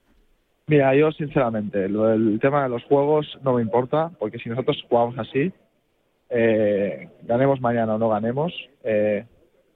[0.69, 4.83] Mira, yo sinceramente, lo del tema de los juegos no me importa, porque si nosotros
[4.89, 5.53] jugamos así,
[6.29, 8.53] eh, ganemos mañana o no ganemos,
[8.83, 9.25] eh,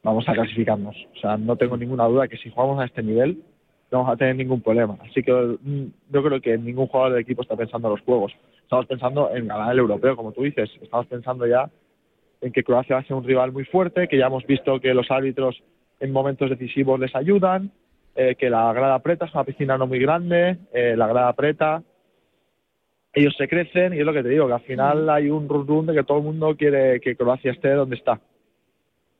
[0.03, 0.95] vamos a clasificarnos.
[1.15, 3.41] O sea, no tengo ninguna duda que si jugamos a este nivel,
[3.89, 4.97] no vamos a tener ningún problema.
[5.09, 8.33] Así que mm, yo creo que ningún jugador del equipo está pensando en los juegos.
[8.61, 10.69] Estamos pensando en ganar el europeo, como tú dices.
[10.81, 11.69] Estamos pensando ya
[12.41, 14.93] en que Croacia va a ser un rival muy fuerte, que ya hemos visto que
[14.93, 15.63] los árbitros
[16.01, 17.71] en momentos decisivos les ayudan,
[18.15, 21.83] eh, que la grada aprieta, es una piscina no muy grande, eh, la grada aprieta,
[23.13, 25.67] ellos se crecen y es lo que te digo, que al final hay un run
[25.67, 28.19] run de que todo el mundo quiere que Croacia esté donde está.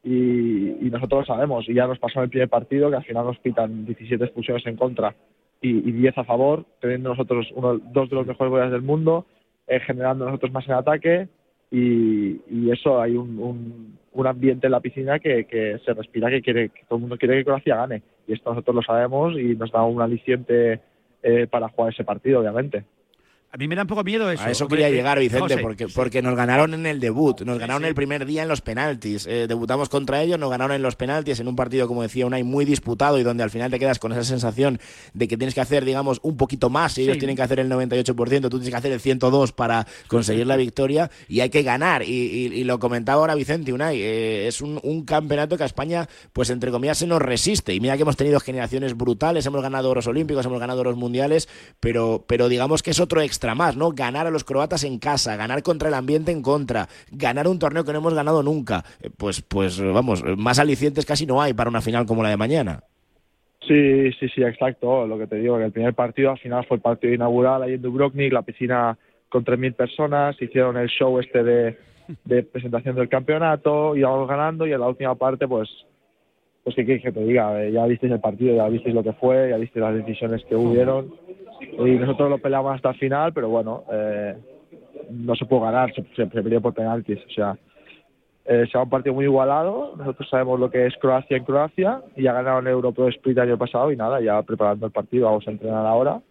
[0.04, 3.04] Y, y nosotros lo sabemos, y ya nos pasó en el primer partido que al
[3.04, 5.14] final nos pitan 17 expulsiones en contra
[5.62, 9.26] y, y 10 a favor, teniendo nosotros uno, dos de los mejores goles del mundo,
[9.68, 11.28] eh, generando nosotros más en ataque
[11.70, 16.30] y, y eso hay un, un, un ambiente en la piscina que, que se respira
[16.30, 19.34] que quiere que todo el mundo quiere que Croacia gane y esto nosotros lo sabemos
[19.38, 20.82] y nos da un aliciente
[21.24, 22.86] eh, para jugar ese partido obviamente
[23.54, 24.42] A mí me da un poco miedo eso.
[24.44, 25.58] A eso quería eh, llegar, Vicente, José.
[25.58, 29.28] porque, porque nos ganaron en el debut, nos ganaron el primer día en los penaltis.
[29.28, 32.44] Eh, debutamos contra ellos, nos ganaron en los penaltis, en un partido, como decía Unai,
[32.44, 34.80] muy disputado y donde al final te quedas con esa sensación
[35.14, 36.94] de que tienes que hacer, digamos, un poquito más.
[36.94, 37.20] Si ellos Sí.
[37.20, 41.12] tienen que hacer el 98%, tú tienes que hacer el 102 para conseguir la victoria
[41.28, 42.04] y hay que ganar.
[42.04, 45.66] Y, y- y lo comentaba ahora Vicente Unai, eh, es un, un campeonato que a
[45.66, 47.74] España, pues entre comillas, se nos resiste.
[47.74, 51.50] Y mira que hemos tenido generaciones brutales, hemos ganado oros olímpicos, hemos ganado oros mundiales,
[51.82, 53.90] pero, pero digamos que es otro extremo extra más, ¿no?
[53.90, 57.84] Ganar a los croatas en casa, ganar contra el ambiente en contra, ganar un torneo
[57.84, 58.84] que no hemos ganado nunca.
[59.02, 62.38] Eh, Pues, pues vamos, más alicientes casi no hay para una final como la de
[62.38, 62.84] mañana.
[63.68, 65.08] Sí, sí, sí, exacto.
[65.08, 67.74] Lo que te digo, que el primer partido al final fue el partido inaugural ahí
[67.74, 68.96] en Dubrovnik, la piscina
[69.28, 71.80] con 3.000 personas, hicieron el show este de,
[72.26, 75.68] de presentación del campeonato, íbamos ganando y en la última parte, pues,
[76.64, 79.14] pues qué quieres que te diga, Eh, ya visteis el partido, ya visteis lo que
[79.14, 81.14] fue, ya visteis las decisiones que hubieron.
[81.62, 84.36] Y nosotros lo peleamos hasta el final, pero bueno, eh,
[85.10, 87.58] no se pudo ganar, se, se, perdió por penaltis, o sea,
[88.46, 89.96] eh, será un partido muy igualado.
[89.96, 93.50] Nosotros sabemos lo que es Croacia en Croacia y ya ganaron el Europeo Split el
[93.50, 96.22] año pasado y nada, ya preparando el partido, vamos a entrenar ahora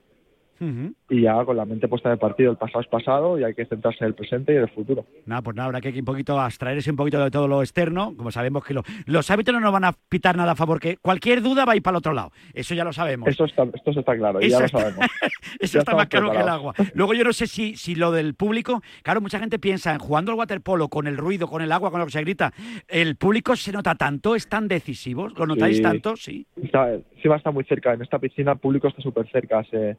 [1.08, 2.50] y ya con la mente puesta el partido.
[2.52, 5.06] El pasado es pasado y hay que centrarse en el presente y en el futuro.
[5.26, 8.14] Nada, pues nada, habrá que un poquito abstraerse un poquito de todo lo externo.
[8.16, 10.96] Como sabemos que lo- los árbitros no nos van a pitar nada a favor, que
[10.98, 12.32] cualquier duda va a ir para el otro lado.
[12.52, 13.28] Eso ya lo sabemos.
[13.28, 15.00] Eso está, esto está claro, Eso ya lo sabemos.
[15.60, 16.74] Eso Ya está más claro que el agua.
[16.94, 20.32] Luego yo no sé si, si lo del público, claro, mucha gente piensa en jugando
[20.32, 22.52] al waterpolo con el ruido, con el agua, con lo que se grita.
[22.88, 24.34] ¿El público se nota tanto?
[24.36, 25.28] ¿Es tan decisivo?
[25.28, 25.82] ¿Lo notáis Sí.
[25.82, 26.16] tanto?
[26.16, 26.46] Sí.
[26.62, 27.92] Está, encima está muy cerca.
[27.94, 29.62] En esta piscina el público está súper cerca.
[29.64, 29.96] Se,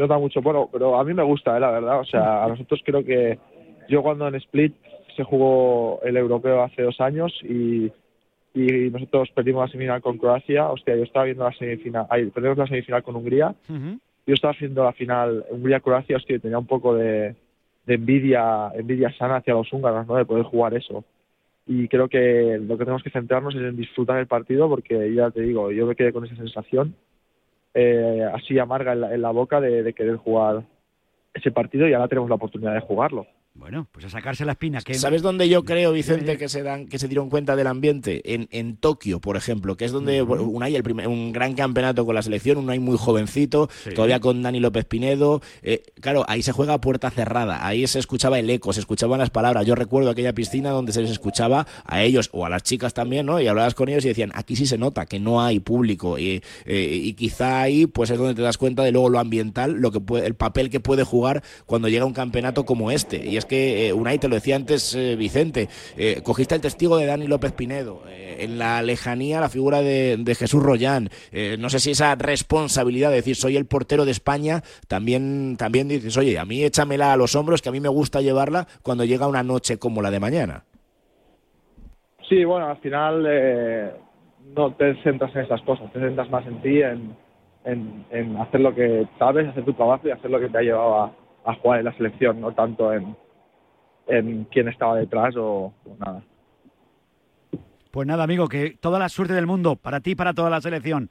[0.00, 0.40] se nota mucho.
[0.40, 2.00] Bueno, pero a mí me gusta, eh, la verdad.
[2.00, 3.38] O sea, a nosotros creo que
[3.88, 4.74] yo cuando en Split
[5.14, 7.92] se jugó el europeo hace dos años y,
[8.54, 10.70] y nosotros perdimos la semifinal con Croacia.
[10.70, 12.06] Hostia, yo estaba viendo la semifinal.
[12.08, 13.54] Ay, perdimos la semifinal con Hungría.
[14.26, 16.16] Yo estaba viendo la final Hungría-Croacia.
[16.16, 17.34] Hostia, tenía un poco de,
[17.84, 20.16] de envidia, envidia sana hacia los húngaros, ¿no?
[20.16, 21.04] De poder jugar eso.
[21.66, 25.30] Y creo que lo que tenemos que centrarnos es en disfrutar el partido porque ya
[25.30, 26.94] te digo, yo me quedé con esa sensación
[27.74, 30.62] eh, así amarga en la, en la boca de, de querer jugar
[31.34, 33.26] ese partido y ahora tenemos la oportunidad de jugarlo.
[33.60, 34.80] Bueno, pues a sacarse la espina.
[34.80, 34.94] Que...
[34.94, 38.22] ¿Sabes dónde yo creo, Vicente, que se dan, que se dieron cuenta del ambiente?
[38.34, 42.14] En, en Tokio, por ejemplo, que es donde Unai, el primer, un gran campeonato con
[42.14, 45.42] la selección, Unai muy jovencito, todavía con Dani López Pinedo.
[45.60, 49.18] eh, claro, ahí se juega a puerta cerrada, ahí se escuchaba el eco, se escuchaban
[49.18, 49.66] las palabras.
[49.66, 53.26] Yo recuerdo aquella piscina donde se les escuchaba a ellos o a las chicas también,
[53.26, 53.42] ¿no?
[53.42, 56.18] Y hablabas con ellos y decían, aquí sí se nota que no hay público.
[56.18, 59.74] Y, eh, y quizá ahí, pues es donde te das cuenta de luego lo ambiental,
[59.74, 63.28] lo que puede, el papel que puede jugar cuando llega un campeonato como este.
[63.28, 66.96] Y es que eh, Unai, te lo decía antes eh, Vicente, eh, cogiste el testigo
[66.96, 71.08] de Dani López Pinedo, eh, en la lejanía la figura de, Jesús Rollán,
[71.58, 76.16] no sé si esa responsabilidad de decir soy el portero de España, también, también dices,
[76.16, 79.26] oye, a mí échamela a los hombros, que a mí me gusta llevarla cuando llega
[79.26, 80.62] una noche como la de mañana.
[82.28, 83.24] Sí, bueno, al final
[84.54, 87.16] no te centras en esas cosas, te centras más en ti, en,
[87.64, 90.62] en, en hacer lo que sabes, hacer tu trabajo y hacer lo que te ha
[90.62, 91.12] llevado a,
[91.44, 93.16] a jugar en la selección, no tanto en,
[94.10, 96.22] en quién estaba detrás o nada.
[97.90, 100.60] Pues nada, amigo, que toda la suerte del mundo para ti y para toda la
[100.60, 101.10] selección.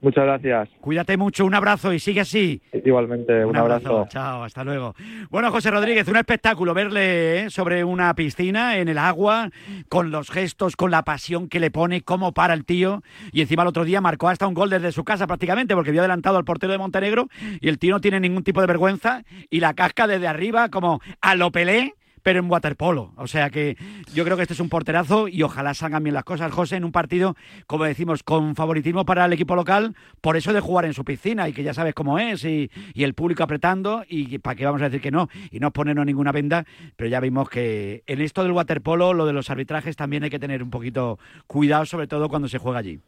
[0.00, 0.68] Muchas gracias.
[0.80, 2.62] Cuídate mucho, un abrazo y sigue así.
[2.72, 4.06] Igualmente, un, abrazo.
[4.08, 4.94] Chao, hasta luego.
[5.28, 7.50] Bueno, José Rodríguez, un espectáculo verle ¿eh?
[7.50, 9.50] sobre una piscina, en el agua,
[9.88, 13.02] con los gestos, con la pasión que le pone, cómo para el tío.
[13.30, 16.00] Y encima el otro día marcó hasta un gol desde su casa prácticamente, porque había
[16.00, 17.28] adelantado al portero de Montenegro
[17.60, 21.00] y el tío no tiene ningún tipo de vergüenza y la casca desde arriba como
[21.20, 23.12] a lo pelé pero en waterpolo.
[23.16, 23.76] O sea que
[24.14, 26.84] yo creo que este es un porterazo y ojalá salgan bien las cosas, José, en
[26.84, 30.94] un partido, como decimos, con favoritismo para el equipo local, por eso de jugar en
[30.94, 34.56] su piscina y que ya sabes cómo es, y, y el público apretando, y para
[34.56, 36.64] qué vamos a decir que no, y no ponernos ninguna venda,
[36.96, 40.38] pero ya vimos que en esto del waterpolo, lo de los arbitrajes, también hay que
[40.38, 43.00] tener un poquito cuidado, sobre todo cuando se juega allí.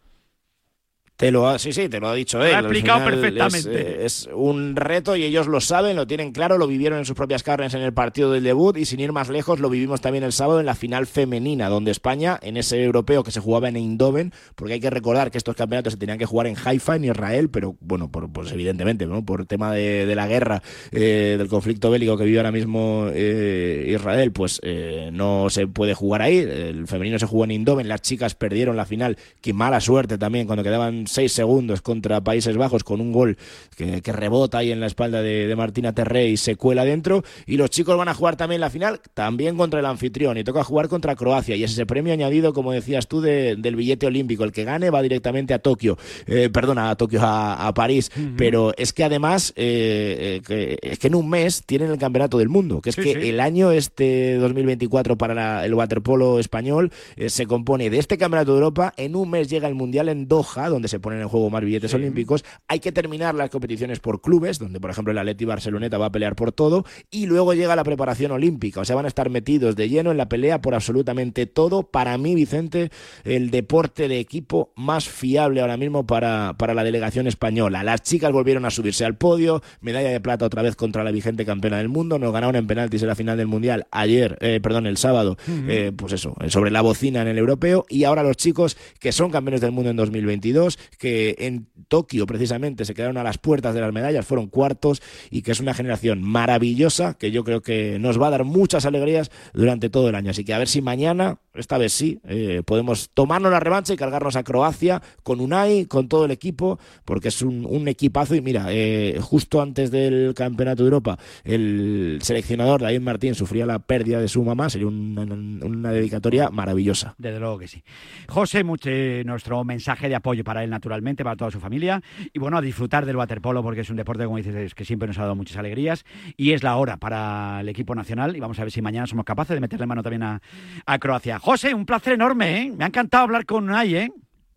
[1.23, 2.51] Te lo ha, sí, sí, te lo ha dicho él.
[2.51, 4.05] Lo ha explicado perfectamente.
[4.05, 7.15] Es, es un reto y ellos lo saben, lo tienen claro, lo vivieron en sus
[7.15, 10.25] propias carnes en el partido del debut y sin ir más lejos lo vivimos también
[10.25, 13.77] el sábado en la final femenina, donde España, en ese europeo que se jugaba en
[13.77, 17.05] Eindhoven, porque hay que recordar que estos campeonatos se tenían que jugar en Haifa, en
[17.05, 19.25] Israel, pero bueno, por, pues evidentemente, ¿no?
[19.25, 20.61] por tema de, de la guerra,
[20.91, 25.95] eh, del conflicto bélico que vive ahora mismo eh, Israel, pues eh, no se puede
[25.95, 26.39] jugar ahí.
[26.39, 30.47] El femenino se jugó en Eindhoven, las chicas perdieron la final, qué mala suerte también,
[30.47, 33.37] cuando quedaban seis segundos contra Países Bajos con un gol
[33.77, 37.23] que, que rebota ahí en la espalda de, de Martina Terré y se cuela dentro.
[37.47, 40.65] Y los chicos van a jugar también la final, también contra el anfitrión, y toca
[40.65, 41.55] jugar contra Croacia.
[41.57, 44.45] Y es ese premio añadido, como decías tú, de- del billete olímpico.
[44.45, 48.11] El que gane va directamente a Tokio, eh, perdona, a Tokio, a, a París.
[48.37, 52.39] Pero es que además, eh, eh, que- es que en un mes tienen el campeonato
[52.39, 53.29] del mundo, que es Sí, que sí.
[53.29, 58.53] el año este 2024 para la- el waterpolo español eh, se compone de este campeonato
[58.53, 58.93] de Europa.
[58.97, 61.93] En un mes llega el mundial en Doha, donde se ponen en juego más billetes
[61.95, 62.45] olímpicos.
[62.69, 66.13] Hay que terminar las competiciones por clubes, donde por ejemplo el Atleti Barceloneta va a
[66.13, 68.81] pelear por todo, y luego llega la preparación olímpica.
[68.81, 71.83] O sea, van a estar metidos de lleno en la pelea por absolutamente todo.
[71.83, 72.91] Para mí, Vicente,
[73.25, 77.83] el deporte de equipo más fiable ahora mismo para, para la delegación española.
[77.83, 81.45] Las chicas volvieron a subirse al podio, medalla de plata otra vez contra la vigente
[81.45, 84.87] campeona del mundo, nos ganaron en penaltis en la final del mundial ayer, eh, perdón,
[84.87, 85.37] el sábado,
[85.69, 89.31] eh, pues eso, sobre la bocina en el europeo, y ahora los chicos que son
[89.31, 93.81] campeones del mundo en 2022, que en Tokio precisamente se quedaron a las puertas de
[93.81, 98.21] las medallas, fueron cuartos, y que es una generación maravillosa que yo creo que nos
[98.21, 100.31] va a dar muchas alegrías durante todo el año.
[100.31, 103.97] Así que a ver si mañana, esta vez sí, eh, podemos tomarnos la revancha y
[103.97, 108.35] cargarnos a Croacia con Unai, con todo el equipo, porque es un, un equipazo.
[108.35, 113.79] Y mira, eh, justo antes del Campeonato de Europa, el seleccionador David Martín sufría la
[113.79, 114.71] pérdida de su mamá.
[114.71, 117.15] Sería una, una dedicatoria maravillosa.
[117.19, 117.83] Desde luego que sí.
[118.29, 118.91] José, mucho,
[119.25, 122.03] nuestro mensaje de apoyo para él, naturalmente, para toda su familia.
[122.33, 125.19] Y bueno, a disfrutar del waterpolo, porque es un deporte, como dices, que siempre nos
[125.19, 126.05] ha dado muchas alegrías.
[126.37, 128.37] Y es la hora para el equipo nacional.
[128.37, 130.41] Y vamos a ver si mañana somos capaces de meterle mano también a,
[130.87, 131.39] a Croacia.
[131.39, 132.73] José, un placer enorme, ¿eh?
[132.77, 134.13] Me ha encantado hablar con Unai, ¿eh?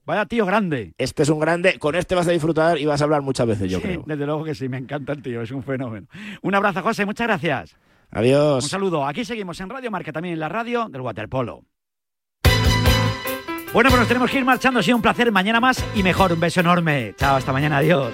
[0.05, 0.93] Vaya tío grande.
[0.99, 3.71] Este es un grande, con este vas a disfrutar y vas a hablar muchas veces,
[3.71, 4.03] yo Sí, creo.
[4.05, 6.05] Desde luego que sí, me encanta el tío, es un fenómeno.
[6.43, 7.75] Un abrazo, José, muchas gracias.
[8.11, 8.63] Adiós.
[8.63, 9.05] Un saludo.
[9.07, 11.63] Aquí seguimos en Radio Marca, también en la radio del waterpolo.
[13.75, 14.79] Bueno, pues nos tenemos que ir marchando.
[14.79, 15.33] Ha sido un placer.
[15.33, 16.31] Mañana más y mejor.
[16.31, 17.13] Un beso enorme.
[17.17, 17.79] Chao, hasta mañana.
[17.79, 18.13] Adiós.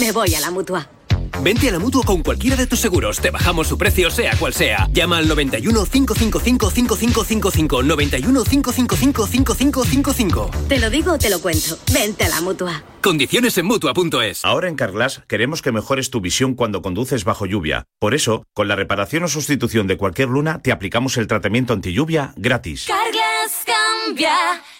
[0.00, 0.88] Me voy a la mutua.
[1.42, 3.20] Vente a la mutua con cualquiera de tus seguros.
[3.20, 4.88] Te bajamos su precio, sea cual sea.
[4.92, 7.82] Llama al 91 555 5555.
[7.82, 10.50] 91 555 5555.
[10.68, 11.78] Te lo digo, te lo cuento.
[11.92, 12.82] Vente a la mutua.
[13.02, 14.44] Condiciones en mutua.es.
[14.44, 17.84] Ahora en Carglass queremos que mejores tu visión cuando conduces bajo lluvia.
[18.00, 21.92] Por eso, con la reparación o sustitución de cualquier luna, te aplicamos el tratamiento anti
[21.92, 22.86] lluvia gratis.
[22.86, 23.64] Carglass
[24.06, 24.32] cambia,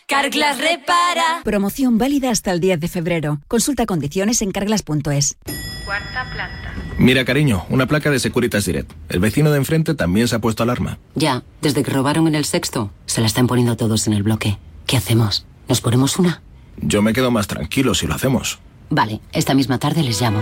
[0.07, 1.43] Carglass repara.
[1.45, 3.41] Promoción válida hasta el 10 de febrero.
[3.49, 5.37] Consulta condiciones en carglass.es.
[5.85, 6.75] Cuarta planta.
[6.99, 8.93] Mira, cariño, una placa de Securitas Direct.
[9.09, 10.99] El vecino de enfrente también se ha puesto alarma.
[11.15, 14.59] Ya, desde que robaron en el sexto, se la están poniendo todos en el bloque.
[14.87, 15.47] ¿Qué hacemos?
[15.69, 16.43] ¿Nos ponemos una?
[16.77, 18.59] Yo me quedo más tranquilo si lo hacemos.
[18.91, 20.41] Vale, esta misma tarde les llamo.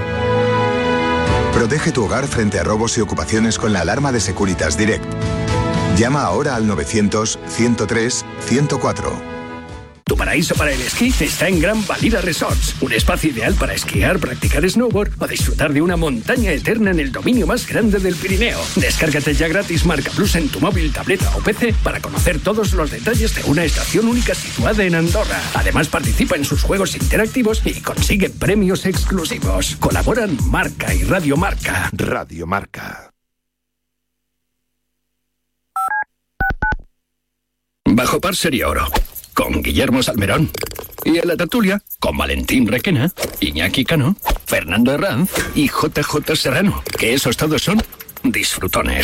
[1.55, 5.05] Protege tu hogar frente a robos y ocupaciones con la alarma de Securitas Direct.
[5.97, 9.33] Llama ahora al 900-103-104.
[10.05, 14.19] Tu paraíso para el esquí está en Gran Valira Resorts, un espacio ideal para esquiar,
[14.19, 18.59] practicar snowboard o disfrutar de una montaña eterna en el dominio más grande del Pirineo.
[18.77, 22.91] Descárgate ya gratis Marca Plus en tu móvil, tableta o PC para conocer todos los
[22.91, 25.41] detalles de una estación única situada en Andorra.
[25.55, 29.77] Además participa en sus juegos interactivos y consigue premios exclusivos.
[29.77, 31.91] Colaboran Marca y Radio Marca.
[31.93, 33.12] Radio Marca.
[37.85, 38.87] Bajo par sería oro.
[39.35, 40.51] Con Guillermo Salmerón.
[41.05, 44.17] Y en la tertulia, con Valentín Requena, Iñaki Cano,
[44.47, 46.83] Fernando Herranz y JJ Serrano.
[46.99, 47.83] Que esos todos son
[48.23, 49.01] disfrutones.